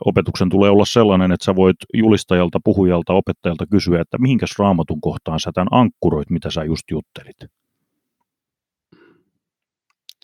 opetuksen 0.05 0.49
tulee 0.49 0.69
olla 0.69 0.85
sellainen, 0.85 1.31
että 1.31 1.45
sä 1.45 1.55
voit 1.55 1.77
julistajalta, 1.93 2.59
puhujalta, 2.63 3.13
opettajalta 3.13 3.65
kysyä, 3.71 4.01
että 4.01 4.17
mihinkäs 4.17 4.59
raamatun 4.59 5.01
kohtaan 5.01 5.39
sä 5.39 5.51
tämän 5.53 5.67
ankkuroit, 5.71 6.29
mitä 6.29 6.51
sä 6.51 6.63
just 6.63 6.91
juttelit. 6.91 7.60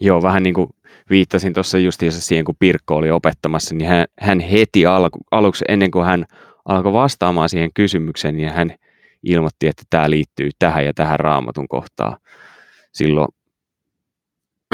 Joo, 0.01 0.21
vähän 0.21 0.43
niin 0.43 0.53
kuin 0.53 0.69
viittasin 1.09 1.53
tuossa 1.53 1.77
justiinsa 1.77 2.21
siihen, 2.21 2.45
kun 2.45 2.55
Pirkko 2.59 2.95
oli 2.95 3.11
opettamassa, 3.11 3.75
niin 3.75 3.89
hän, 3.89 4.05
hän 4.19 4.39
heti 4.39 4.85
alku, 4.85 5.19
aluksi, 5.31 5.65
ennen 5.67 5.91
kuin 5.91 6.05
hän 6.05 6.25
alkoi 6.65 6.93
vastaamaan 6.93 7.49
siihen 7.49 7.73
kysymykseen, 7.73 8.37
niin 8.37 8.49
hän 8.49 8.75
ilmoitti, 9.23 9.67
että 9.67 9.83
tämä 9.89 10.09
liittyy 10.09 10.49
tähän 10.59 10.85
ja 10.85 10.93
tähän 10.93 11.19
raamatun 11.19 11.67
kohtaan 11.67 12.17
silloin 12.91 13.27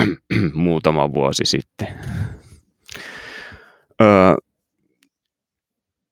muutama 0.54 1.14
vuosi 1.14 1.46
sitten. 1.46 1.88
Öö, 4.02 4.36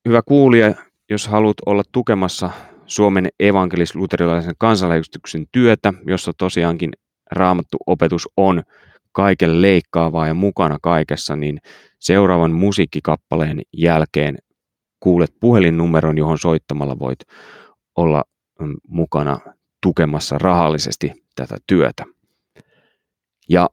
hyvä 0.08 0.21
kuulija, 0.21 0.74
jos 1.10 1.28
haluat 1.28 1.58
olla 1.65 1.84
tukemassa 1.91 2.50
Suomen 2.86 3.28
evankelis-luterilaisen 3.39 4.56
kansanlähetyksen 4.58 5.45
työtä, 5.52 5.93
jossa 6.08 6.32
tosiaankin 6.38 6.91
raamattu 7.32 7.78
opetus 7.88 8.30
on 8.38 8.63
kaiken 9.12 9.62
leikkaavaa 9.62 10.28
ja 10.28 10.34
mukana 10.34 10.78
kaikessa, 10.82 11.36
niin 11.36 11.58
seuraavan 12.00 12.52
musiikkikappaleen 12.52 13.62
jälkeen 13.78 14.38
kuulet 15.00 15.34
puhelinnumeron, 15.39 16.17
johon 16.17 16.38
soittamalla 16.38 17.00
voit 17.00 17.19
olla 17.97 18.24
mm, 18.60 18.76
mukana 18.88 19.39
tukemassa 19.82 20.38
rahallisesti 20.38 21.13
tätä 21.36 21.58
työtä. 21.67 22.06
Ja 23.50 23.69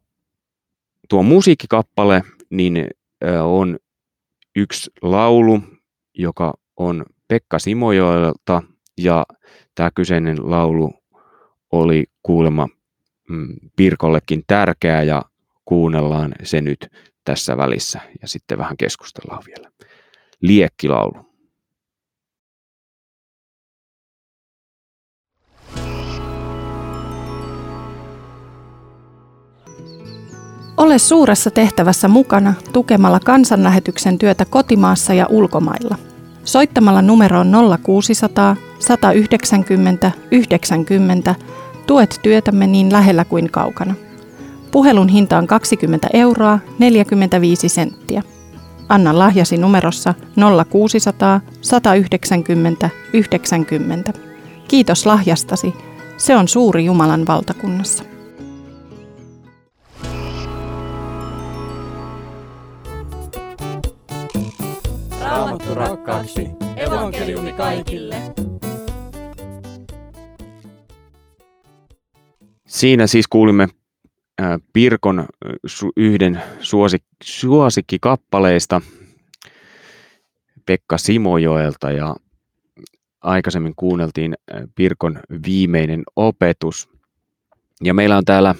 tuo 1.08 1.22
musiikkikappale 1.22 2.22
niin 2.50 2.88
on 3.42 3.78
yksi 4.56 4.90
laulu, 5.02 5.60
joka 6.14 6.54
on 6.76 7.04
Pekka 7.28 7.58
Simojoelta 7.58 8.62
ja 8.98 9.26
tämä 9.74 9.90
kyseinen 9.94 10.50
laulu 10.50 10.92
oli 11.72 12.04
kuulemma 12.22 12.66
mm, 12.66 12.77
Pirkollekin 13.76 14.42
tärkeä 14.46 15.02
ja 15.02 15.22
kuunnellaan 15.64 16.34
se 16.42 16.60
nyt 16.60 16.88
tässä 17.24 17.56
välissä 17.56 18.00
ja 18.22 18.28
sitten 18.28 18.58
vähän 18.58 18.76
keskustellaan 18.76 19.42
vielä 19.46 19.70
liekkilaulu. 20.40 21.28
Ole 30.76 30.98
suuressa 30.98 31.50
tehtävässä 31.50 32.08
mukana 32.08 32.54
tukemalla 32.72 33.20
kansanlähetyksen 33.20 34.18
työtä 34.18 34.44
kotimaassa 34.44 35.14
ja 35.14 35.26
ulkomailla. 35.28 35.96
Soittamalla 36.44 37.02
numeroon 37.02 37.52
0600 37.82 38.56
190 38.78 40.12
90 40.30 41.34
tuet 41.88 42.20
työtämme 42.22 42.66
niin 42.66 42.92
lähellä 42.92 43.24
kuin 43.24 43.50
kaukana. 43.50 43.94
Puhelun 44.70 45.08
hinta 45.08 45.38
on 45.38 45.46
20 45.46 46.08
euroa 46.12 46.58
45 46.78 47.68
senttiä. 47.68 48.22
Anna 48.88 49.18
lahjasi 49.18 49.56
numerossa 49.56 50.14
0600 50.70 51.40
190 51.60 52.90
90. 53.12 54.12
Kiitos 54.68 55.06
lahjastasi. 55.06 55.74
Se 56.16 56.36
on 56.36 56.48
suuri 56.48 56.84
Jumalan 56.84 57.26
valtakunnassa. 57.26 58.04
Raamattu 65.20 65.74
rakkaaksi. 65.74 66.48
Evankeliumi 66.76 67.52
kaikille. 67.52 68.47
Siinä 72.68 73.06
siis 73.06 73.28
kuulimme 73.28 73.68
Pirkon 74.72 75.26
yhden 75.96 76.42
suosik- 76.60 77.16
suosikkikappaleista 77.22 78.80
Pekka 80.66 80.98
Simojoelta 80.98 81.90
ja 81.90 82.16
aikaisemmin 83.20 83.74
kuunneltiin 83.76 84.34
Pirkon 84.74 85.20
viimeinen 85.46 86.02
opetus. 86.16 86.88
Ja 87.82 87.94
meillä 87.94 88.16
on 88.16 88.24
täällä 88.24 88.54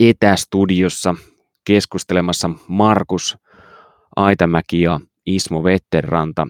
etästudiossa 0.00 1.14
keskustelemassa 1.64 2.50
Markus 2.68 3.38
Aitamäki 4.16 4.82
ja 4.82 5.00
Ismo 5.26 5.64
Vetterranta. 5.64 6.46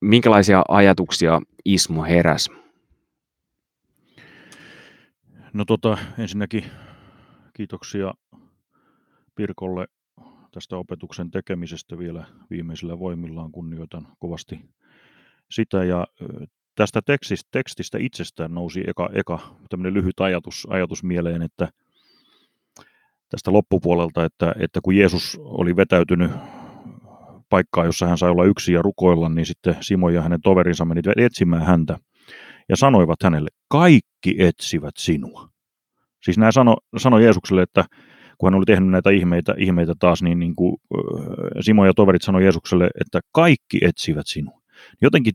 Minkälaisia 0.00 0.64
ajatuksia 0.68 1.40
Ismo 1.64 2.04
heräs? 2.04 2.50
No 5.52 5.64
tota, 5.64 5.98
ensinnäkin 6.18 6.64
kiitoksia 7.56 8.14
Pirkolle 9.34 9.86
tästä 10.52 10.76
opetuksen 10.76 11.30
tekemisestä 11.30 11.98
vielä 11.98 12.26
viimeisillä 12.50 12.98
voimillaan. 12.98 13.52
Kunnioitan 13.52 14.08
kovasti 14.18 14.60
sitä 15.50 15.84
ja 15.84 16.06
tästä 16.74 17.02
tekstistä, 17.02 17.48
tekstistä 17.52 17.98
itsestään 18.00 18.54
nousi 18.54 18.84
eka, 18.86 19.10
eka 19.12 19.38
tämmöinen 19.68 19.94
lyhyt 19.94 20.20
ajatus, 20.20 20.66
ajatus 20.70 21.04
mieleen, 21.04 21.42
että 21.42 21.68
tästä 23.28 23.52
loppupuolelta, 23.52 24.24
että, 24.24 24.54
että 24.58 24.80
kun 24.82 24.96
Jeesus 24.96 25.38
oli 25.40 25.76
vetäytynyt 25.76 26.30
paikkaa, 27.48 27.84
jossa 27.84 28.06
hän 28.06 28.18
sai 28.18 28.30
olla 28.30 28.44
yksin 28.44 28.74
ja 28.74 28.82
rukoilla, 28.82 29.28
niin 29.28 29.46
sitten 29.46 29.76
Simo 29.80 30.08
ja 30.08 30.22
hänen 30.22 30.40
toverinsa 30.40 30.84
menivät 30.84 31.18
etsimään 31.18 31.62
häntä 31.66 31.98
ja 32.68 32.76
sanoivat 32.76 33.22
hänelle, 33.22 33.48
kaikki 33.68 34.36
etsivät 34.38 34.96
sinua. 34.98 35.48
Siis 36.24 36.38
nämä 36.38 36.52
sano, 36.52 36.76
sanoi 36.96 37.24
Jeesukselle, 37.24 37.62
että 37.62 37.84
kun 38.38 38.46
hän 38.46 38.54
oli 38.54 38.64
tehnyt 38.64 38.90
näitä 38.90 39.10
ihmeitä, 39.10 39.54
ihmeitä 39.58 39.94
taas, 39.98 40.22
niin, 40.22 40.38
niin 40.38 40.56
kuin, 40.56 40.76
Simo 41.60 41.86
ja 41.86 41.94
toverit 41.94 42.22
sanoi 42.22 42.42
Jeesukselle, 42.42 42.90
että 43.00 43.20
kaikki 43.32 43.78
etsivät 43.82 44.26
sinua. 44.26 44.60
Jotenkin 45.02 45.32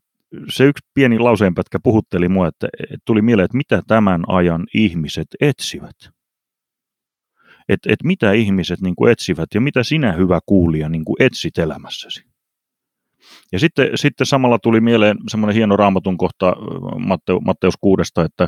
se 0.49 0.65
yksi 0.65 0.85
pieni 0.93 1.19
lauseenpätkä 1.19 1.79
puhutteli 1.83 2.29
mua, 2.29 2.47
että, 2.47 2.67
tuli 3.05 3.21
mieleen, 3.21 3.45
että 3.45 3.57
mitä 3.57 3.81
tämän 3.87 4.23
ajan 4.27 4.65
ihmiset 4.73 5.27
etsivät. 5.41 5.95
Että 7.69 7.93
et 7.93 8.03
mitä 8.03 8.31
ihmiset 8.31 8.81
niin 8.81 8.95
kuin 8.95 9.11
etsivät 9.11 9.49
ja 9.53 9.61
mitä 9.61 9.83
sinä 9.83 10.11
hyvä 10.11 10.39
kuulija 10.45 10.89
niin 10.89 11.05
kuin 11.05 11.15
etsit 11.19 11.57
elämässäsi. 11.57 12.32
Ja 13.51 13.59
sitten, 13.59 13.89
sitten 13.95 14.27
samalla 14.27 14.59
tuli 14.59 14.81
mieleen 14.81 15.17
semmoinen 15.31 15.55
hieno 15.55 15.75
raamatun 15.75 16.17
kohta 16.17 16.55
Matteu, 16.99 17.39
Matteus 17.39 17.73
6, 17.81 18.11
että, 18.25 18.47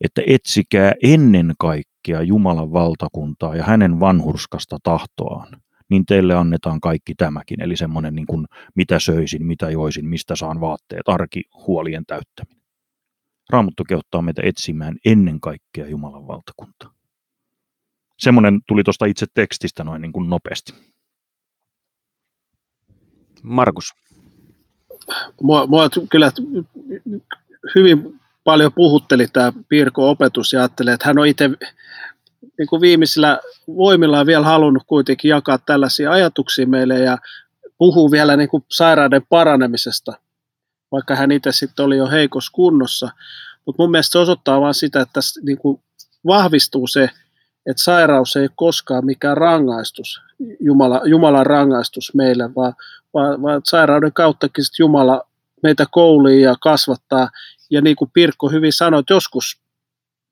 että 0.00 0.22
etsikää 0.26 0.92
ennen 1.02 1.52
kaikkea 1.58 2.22
Jumalan 2.22 2.72
valtakuntaa 2.72 3.56
ja 3.56 3.64
hänen 3.64 4.00
vanhurskasta 4.00 4.78
tahtoaan, 4.82 5.48
niin 5.90 6.06
teille 6.06 6.34
annetaan 6.34 6.80
kaikki 6.80 7.14
tämäkin. 7.14 7.62
Eli 7.62 7.76
semmoinen 7.76 8.14
niin 8.14 8.26
kuin, 8.26 8.46
mitä 8.74 8.98
söisin, 8.98 9.46
mitä 9.46 9.70
joisin, 9.70 10.08
mistä 10.08 10.36
saan 10.36 10.60
vaatteet, 10.60 11.08
arki, 11.08 11.42
huolien 11.66 12.04
täyttäminen. 12.06 12.62
Raamattu 13.50 13.84
kehottaa 13.88 14.22
meitä 14.22 14.42
etsimään 14.44 14.96
ennen 15.04 15.40
kaikkea 15.40 15.86
Jumalan 15.86 16.26
valtakuntaa. 16.26 16.90
Semmoinen 18.18 18.60
tuli 18.68 18.84
tuosta 18.84 19.06
itse 19.06 19.26
tekstistä 19.34 19.84
noin 19.84 20.02
niin 20.02 20.12
kuin 20.12 20.30
nopeasti. 20.30 20.72
Markus 23.42 23.92
mua, 25.42 25.66
mua 25.66 25.88
kyllä 26.10 26.32
hyvin 27.74 28.20
paljon 28.44 28.72
puhutteli 28.72 29.26
tämä 29.32 29.52
Pirko-opetus 29.68 30.52
ja 30.52 30.60
ajattelee, 30.60 30.94
että 30.94 31.08
hän 31.08 31.18
on 31.18 31.26
itse 31.26 31.50
niin 32.58 32.68
kuin 32.68 32.80
viimeisillä 32.80 33.38
voimillaan 33.66 34.26
vielä 34.26 34.44
halunnut 34.44 34.82
kuitenkin 34.86 35.28
jakaa 35.28 35.58
tällaisia 35.58 36.10
ajatuksia 36.10 36.66
meille 36.66 36.98
ja 36.98 37.18
puhuu 37.78 38.10
vielä 38.10 38.36
niin 38.36 38.48
kuin 38.48 38.64
sairauden 38.68 39.22
paranemisesta, 39.28 40.12
vaikka 40.92 41.16
hän 41.16 41.32
itse 41.32 41.52
sitten 41.52 41.84
oli 41.84 41.96
jo 41.96 42.08
heikossa 42.08 42.52
kunnossa. 42.52 43.10
Mutta 43.64 43.82
mun 43.82 43.90
mielestä 43.90 44.12
se 44.12 44.18
osoittaa 44.18 44.60
vain 44.60 44.74
sitä, 44.74 45.00
että 45.00 45.12
tässä 45.12 45.40
niin 45.44 45.58
kuin 45.58 45.80
vahvistuu 46.26 46.86
se, 46.86 47.10
että 47.66 47.82
sairaus 47.82 48.36
ei 48.36 48.42
ole 48.42 48.50
koskaan 48.54 49.06
mikään 49.06 49.36
rangaistus, 49.36 50.20
Jumala, 50.60 51.00
Jumalan 51.04 51.46
rangaistus 51.46 52.14
meille, 52.14 52.54
vaan, 52.54 52.74
vaan, 53.14 53.42
vaan 53.42 53.60
sairauden 53.64 54.12
kauttakin 54.12 54.64
sit 54.64 54.78
Jumala 54.78 55.22
meitä 55.62 55.86
koulii 55.90 56.42
ja 56.42 56.56
kasvattaa. 56.60 57.28
Ja 57.70 57.80
niin 57.80 57.96
kuin 57.96 58.10
Pirkko 58.14 58.48
hyvin 58.48 58.72
sanoi, 58.72 59.00
että 59.00 59.14
joskus 59.14 59.60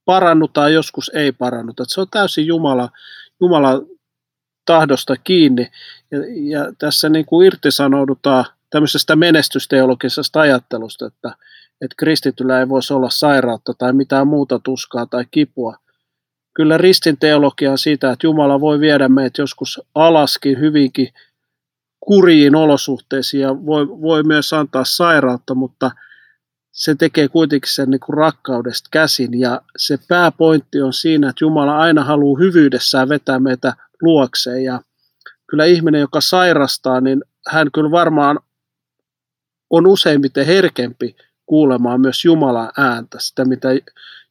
parannutaan, 0.05 0.73
joskus 0.73 1.11
ei 1.15 1.33
parannuta. 1.33 1.85
Se 1.87 2.01
on 2.01 2.07
täysin 2.11 2.47
Jumala, 2.47 2.89
Jumala 3.41 3.83
tahdosta 4.65 5.17
kiinni. 5.17 5.71
Ja, 6.11 6.19
ja 6.57 6.73
tässä 6.79 7.09
niin 7.09 7.27
kuin 7.27 7.47
irtisanoudutaan 7.47 8.45
tämmöisestä 8.71 9.17
menestysteologisesta 9.17 10.41
ajattelusta, 10.41 11.07
että, 11.07 11.29
että 11.81 11.95
kristityllä 11.97 12.61
ei 12.61 12.69
voisi 12.69 12.93
olla 12.95 13.11
sairautta 13.11 13.75
tai 13.79 13.93
mitään 13.93 14.27
muuta 14.27 14.59
tuskaa 14.59 15.07
tai 15.07 15.25
kipua– 15.31 15.77
kyllä 16.61 16.79
ristin 16.79 17.19
teologia 17.19 17.77
sitä, 17.77 18.11
että 18.11 18.27
Jumala 18.27 18.61
voi 18.61 18.81
viedä 18.81 19.09
meitä 19.09 19.43
joskus 19.43 19.81
alaskin 19.95 20.61
hyvinkin 20.61 21.09
kuriin 22.01 22.55
olosuhteisiin 22.55 23.41
ja 23.41 23.67
voi, 23.67 23.89
voi 23.89 24.23
myös 24.23 24.53
antaa 24.53 24.85
sairautta, 24.85 25.55
mutta 25.55 25.91
se 26.73 26.95
tekee 26.95 27.29
kuitenkin 27.29 27.73
sen 27.73 27.91
niin 27.91 28.01
kuin 28.01 28.17
rakkaudesta 28.17 28.89
käsin. 28.93 29.41
Ja 29.41 29.61
se 29.77 29.99
pääpointti 30.09 30.83
on 30.83 30.93
siinä, 30.93 31.29
että 31.29 31.45
Jumala 31.45 31.79
aina 31.79 32.05
haluaa 32.05 32.41
hyvyydessään 32.41 33.09
vetää 33.09 33.39
meitä 33.39 33.73
luokseen. 34.03 34.65
Ja 34.65 34.81
kyllä 35.47 35.65
ihminen, 35.65 36.01
joka 36.01 36.21
sairastaa, 36.21 37.01
niin 37.01 37.25
hän 37.49 37.71
kyllä 37.75 37.91
varmaan 37.91 38.39
on 39.71 39.87
useimmiten 39.87 40.47
herkempi 40.47 41.17
kuulemaan 41.47 42.01
myös 42.01 42.25
Jumalan 42.25 42.73
ääntä, 42.79 43.19
sitä 43.21 43.45
mitä 43.45 43.69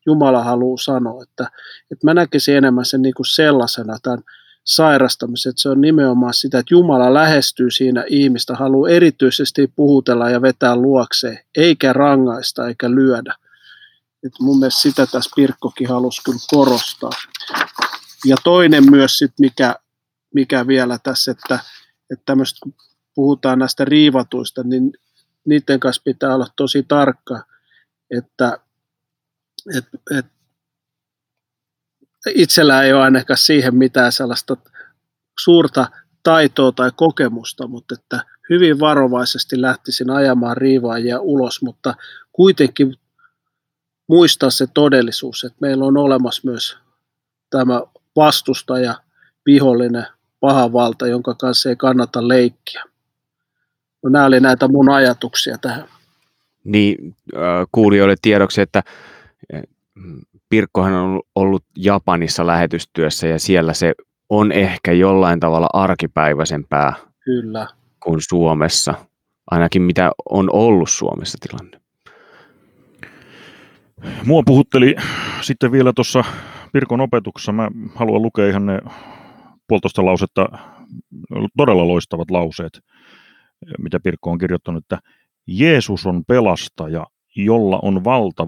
Jumala 0.05 0.43
haluaa 0.43 0.77
sanoa. 0.77 1.23
Että, 1.23 1.51
että 1.91 2.07
mä 2.07 2.13
näkisin 2.13 2.55
enemmän 2.55 2.85
sen 2.85 3.01
niin 3.01 3.13
kuin 3.13 3.25
sellaisena 3.25 3.97
tämän 4.03 4.23
sairastamisen, 4.63 5.49
että 5.49 5.61
se 5.61 5.69
on 5.69 5.81
nimenomaan 5.81 6.33
sitä, 6.33 6.59
että 6.59 6.73
Jumala 6.73 7.13
lähestyy 7.13 7.71
siinä 7.71 8.03
ihmistä, 8.07 8.55
haluaa 8.55 8.89
erityisesti 8.89 9.73
puhutella 9.75 10.29
ja 10.29 10.41
vetää 10.41 10.75
luokseen, 10.75 11.39
eikä 11.57 11.93
rangaista 11.93 12.67
eikä 12.67 12.91
lyödä. 12.91 13.35
Et 14.25 14.33
mun 14.39 14.59
mielestä 14.59 14.81
sitä 14.81 15.05
tässä 15.05 15.31
Pirkkokin 15.35 15.89
halusi 15.89 16.21
kyllä 16.25 16.39
korostaa. 16.49 17.11
Ja 18.25 18.35
toinen 18.43 18.91
myös, 18.91 19.17
sit 19.17 19.33
mikä, 19.39 19.75
mikä 20.33 20.67
vielä 20.67 20.99
tässä, 21.03 21.31
että, 21.31 21.59
että 22.11 22.23
tämmöistä, 22.25 22.59
kun 22.63 22.73
puhutaan 23.15 23.59
näistä 23.59 23.85
riivatuista, 23.85 24.63
niin 24.63 24.93
niiden 25.45 25.79
kanssa 25.79 26.01
pitää 26.05 26.35
olla 26.35 26.47
tosi 26.55 26.85
tarkka, 26.87 27.43
että 28.11 28.59
et, 29.77 29.85
et, 30.17 30.25
itsellä 32.35 32.83
ei 32.83 32.93
ole 32.93 33.01
ainakaan 33.01 33.37
siihen 33.37 33.75
mitään 33.75 34.11
sellaista 34.11 34.57
suurta 35.39 35.87
taitoa 36.23 36.71
tai 36.71 36.91
kokemusta, 36.95 37.67
mutta 37.67 37.95
että 37.99 38.25
hyvin 38.49 38.79
varovaisesti 38.79 39.61
lähtisin 39.61 40.09
ajamaan 40.09 40.57
riivaajia 40.57 41.19
ulos, 41.19 41.61
mutta 41.61 41.95
kuitenkin 42.31 42.95
muistaa 44.07 44.49
se 44.49 44.67
todellisuus, 44.73 45.43
että 45.43 45.57
meillä 45.61 45.85
on 45.85 45.97
olemassa 45.97 46.41
myös 46.45 46.77
tämä 47.49 47.81
vastustaja, 48.15 48.95
vihollinen, 49.45 50.05
paha 50.39 50.73
valta, 50.73 51.07
jonka 51.07 51.33
kanssa 51.33 51.69
ei 51.69 51.75
kannata 51.75 52.27
leikkiä. 52.27 52.83
No, 54.03 54.09
nämä 54.09 54.25
oli 54.25 54.39
näitä 54.39 54.67
mun 54.67 54.91
ajatuksia 54.91 55.57
tähän. 55.57 55.85
Niin, 56.63 57.15
kuulijoille 57.71 58.15
tiedoksi, 58.21 58.61
että 58.61 58.83
Pirkkohan 60.49 60.93
on 60.93 61.21
ollut 61.35 61.63
Japanissa 61.77 62.47
lähetystyössä 62.47 63.27
ja 63.27 63.39
siellä 63.39 63.73
se 63.73 63.93
on 64.29 64.51
ehkä 64.51 64.91
jollain 64.91 65.39
tavalla 65.39 65.67
arkipäiväisempää 65.73 66.93
Kyllä. 67.23 67.67
kuin 68.03 68.19
Suomessa, 68.29 68.93
ainakin 69.51 69.81
mitä 69.81 70.11
on 70.29 70.49
ollut 70.53 70.89
Suomessa 70.89 71.37
tilanne. 71.41 71.81
Mua 74.25 74.43
puhutteli 74.45 74.95
sitten 75.41 75.71
vielä 75.71 75.93
tuossa 75.95 76.23
Pirkon 76.73 77.01
opetuksessa, 77.01 77.51
mä 77.51 77.69
haluan 77.95 78.21
lukea 78.21 78.47
ihan 78.47 78.65
ne 78.65 78.79
puolitoista 79.67 80.05
lausetta, 80.05 80.49
todella 81.57 81.87
loistavat 81.87 82.31
lauseet, 82.31 82.79
mitä 83.79 83.99
Pirkko 83.99 84.31
on 84.31 84.37
kirjoittanut, 84.37 84.83
että 84.83 84.99
Jeesus 85.47 86.05
on 86.05 86.25
pelastaja, 86.25 87.05
jolla 87.35 87.79
on 87.81 88.03
valta 88.03 88.47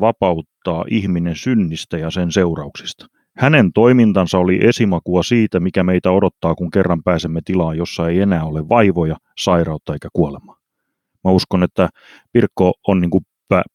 vapauttaa 0.66 0.86
ihminen 0.90 1.36
synnistä 1.36 1.98
ja 1.98 2.12
sen 2.12 2.32
seurauksista. 2.32 3.06
Hänen 3.38 3.74
toimintansa 3.74 4.38
oli 4.38 4.60
esimakua 4.62 5.24
siitä, 5.24 5.60
mikä 5.60 5.84
meitä 5.84 6.12
odottaa, 6.12 6.56
kun 6.56 6.72
kerran 6.72 7.04
pääsemme 7.04 7.42
tilaan, 7.46 7.78
jossa 7.78 8.10
ei 8.10 8.20
enää 8.20 8.44
ole 8.44 8.70
vaivoja, 8.70 9.16
sairautta 9.38 9.94
eikä 9.94 10.10
kuolemaa. 10.14 10.58
Mä 11.24 11.32
uskon, 11.32 11.64
että 11.64 11.90
Pirkko 12.32 12.74
on 12.88 13.02
niin 13.02 13.10
kuin 13.12 13.26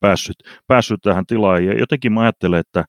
päässyt, 0.00 0.36
päässyt 0.66 1.00
tähän 1.02 1.26
tilaan 1.26 1.64
ja 1.64 1.78
jotenkin 1.78 2.12
mä 2.12 2.20
ajattelen, 2.20 2.60
että, 2.60 2.84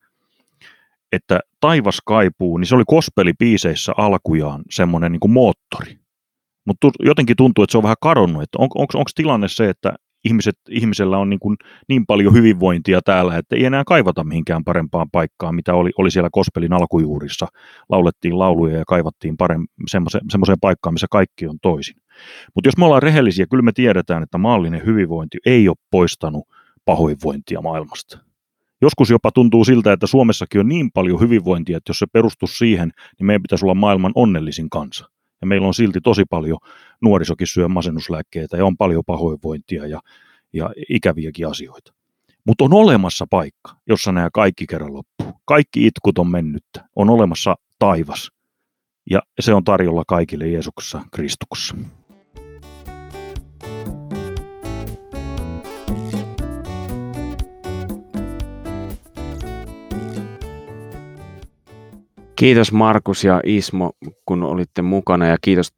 että 1.12 1.39
taivas 1.60 2.00
kaipuu, 2.06 2.58
niin 2.58 2.68
se 2.68 2.76
oli 2.76 2.84
kospelipiiseissä 2.88 3.93
alkujaan 3.98 4.64
semmoinen 4.70 5.12
niin 5.12 5.32
moottori. 5.32 5.98
Mutta 6.66 6.91
jotenkin 7.00 7.36
tuntuu, 7.36 7.64
että 7.64 7.72
se 7.72 7.78
on 7.78 7.84
vähän 7.84 7.95
kadonnut. 8.02 8.43
Onko 8.58 9.04
tilanne 9.16 9.48
se, 9.48 9.70
että 9.70 9.93
ihmiset, 10.28 10.57
ihmisellä 10.69 11.17
on 11.17 11.30
niin, 11.30 11.39
kuin 11.39 11.57
niin 11.89 12.05
paljon 12.05 12.34
hyvinvointia 12.34 13.01
täällä, 13.01 13.38
että 13.38 13.55
ei 13.55 13.65
enää 13.65 13.84
kaivata 13.84 14.23
mihinkään 14.23 14.63
parempaan 14.63 15.07
paikkaan, 15.11 15.55
mitä 15.55 15.73
oli, 15.73 15.91
oli 15.97 16.11
siellä 16.11 16.30
Kospelin 16.32 16.73
alkujuurissa. 16.73 17.47
Laulettiin 17.89 18.39
lauluja 18.39 18.78
ja 18.78 18.84
kaivattiin 18.88 19.36
semmoiseen 19.88 20.59
paikkaan, 20.61 20.93
missä 20.93 21.07
kaikki 21.11 21.47
on 21.47 21.57
toisin. 21.61 21.95
Mutta 22.55 22.67
jos 22.67 22.78
me 22.78 22.86
ollaan 22.86 23.03
rehellisiä, 23.03 23.45
kyllä 23.49 23.63
me 23.63 23.71
tiedetään, 23.71 24.23
että 24.23 24.38
maallinen 24.38 24.86
hyvinvointi 24.86 25.38
ei 25.45 25.69
ole 25.69 25.78
poistanut 25.91 26.47
pahoinvointia 26.86 27.61
maailmasta. 27.61 28.19
Joskus 28.82 29.09
jopa 29.09 29.32
tuntuu 29.32 29.65
siltä, 29.65 29.93
että 29.93 30.07
Suomessakin 30.07 30.61
on 30.61 30.67
niin 30.67 30.91
paljon 30.91 31.19
hyvinvointia, 31.19 31.78
että 31.78 31.89
jos 31.89 31.99
se 31.99 32.05
perustuu 32.13 32.47
siihen, 32.47 32.91
niin 33.19 33.28
meidän 33.28 33.41
pitäisi 33.41 33.65
olla 33.65 33.75
maailman 33.75 34.11
onnellisin 34.15 34.69
kansa 34.69 35.09
ja 35.41 35.47
meillä 35.47 35.67
on 35.67 35.73
silti 35.73 36.01
tosi 36.01 36.23
paljon 36.30 36.57
nuorisokin 37.02 37.48
syö 37.48 37.68
masennuslääkkeitä 37.68 38.58
ja 38.58 38.66
on 38.66 38.78
paljon 38.78 39.04
pahoinvointia 39.06 39.88
ja, 39.88 40.02
ja 40.54 40.70
ikäviäkin 40.89 41.48
asioita. 41.48 41.93
Mutta 42.45 42.64
on 42.64 42.74
olemassa 42.74 43.26
paikka, 43.30 43.76
jossa 43.88 44.12
nämä 44.12 44.30
kaikki 44.34 44.68
kerran 44.68 44.93
loppuu. 44.93 45.41
Kaikki 45.45 45.88
itkut 45.88 46.18
on 46.18 46.28
mennyttä. 46.28 46.89
On 46.95 47.10
olemassa 47.10 47.56
taivas. 47.80 48.32
Ja 49.10 49.22
se 49.39 49.54
on 49.54 49.64
tarjolla 49.64 50.04
kaikille 50.08 50.48
Jeesuksessa 50.48 51.02
Kristuksessa. 51.12 51.76
Kiitos 62.36 62.72
Markus 62.72 63.24
ja 63.24 63.41
Ismo, 63.45 63.91
kun 64.26 64.43
olitte 64.43 64.82
mukana 64.82 65.28
ja 65.28 65.38
kiitos 65.41 65.70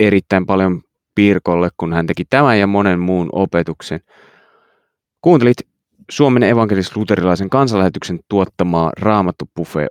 erittäin 0.00 0.46
paljon 0.46 0.82
Pirkolle, 1.14 1.68
kun 1.76 1.92
hän 1.92 2.06
teki 2.06 2.24
tämän 2.30 2.60
ja 2.60 2.66
monen 2.66 3.00
muun 3.00 3.28
opetuksen. 3.32 4.00
Kuuntelit 5.20 5.56
Suomen 6.10 6.42
evankelis-luterilaisen 6.42 7.50
kansanlähetyksen 7.50 8.18
tuottamaa 8.28 8.92
Raamattu 9.00 9.44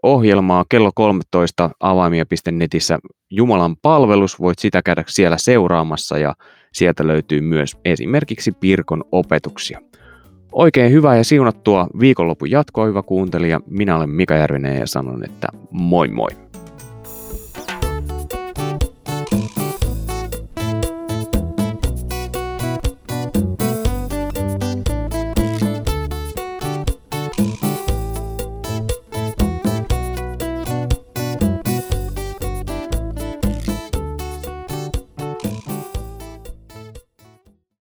ohjelmaa 0.04 0.66
kello 0.70 0.92
13 0.96 1.70
avaimia.netissä 1.80 3.00
Jumalan 3.30 3.76
palvelus. 3.82 4.40
Voit 4.40 4.60
sitä 4.60 4.82
käydä 4.82 5.04
siellä 5.08 5.38
seuraamassa 5.38 6.18
ja 6.18 6.34
sieltä 6.74 7.08
löytyy 7.08 7.42
myös 7.42 7.78
esimerkiksi 7.86 8.52
Pirkon 8.52 9.04
opetuksia. 9.12 9.80
Oikein 10.52 10.92
hyvää 10.92 11.16
ja 11.16 11.24
siunattua 11.24 11.88
viikonlopun 12.00 12.52
jatkoa, 12.52 12.86
hyvä 12.86 13.02
kuuntelija. 13.02 13.60
Minä 13.66 13.96
olen 13.96 14.10
Mika 14.10 14.36
Järvinen 14.36 14.80
ja 14.80 14.88
sanon, 14.88 15.26
että 15.26 15.48
moi 15.72 16.08
moi. 16.08 16.47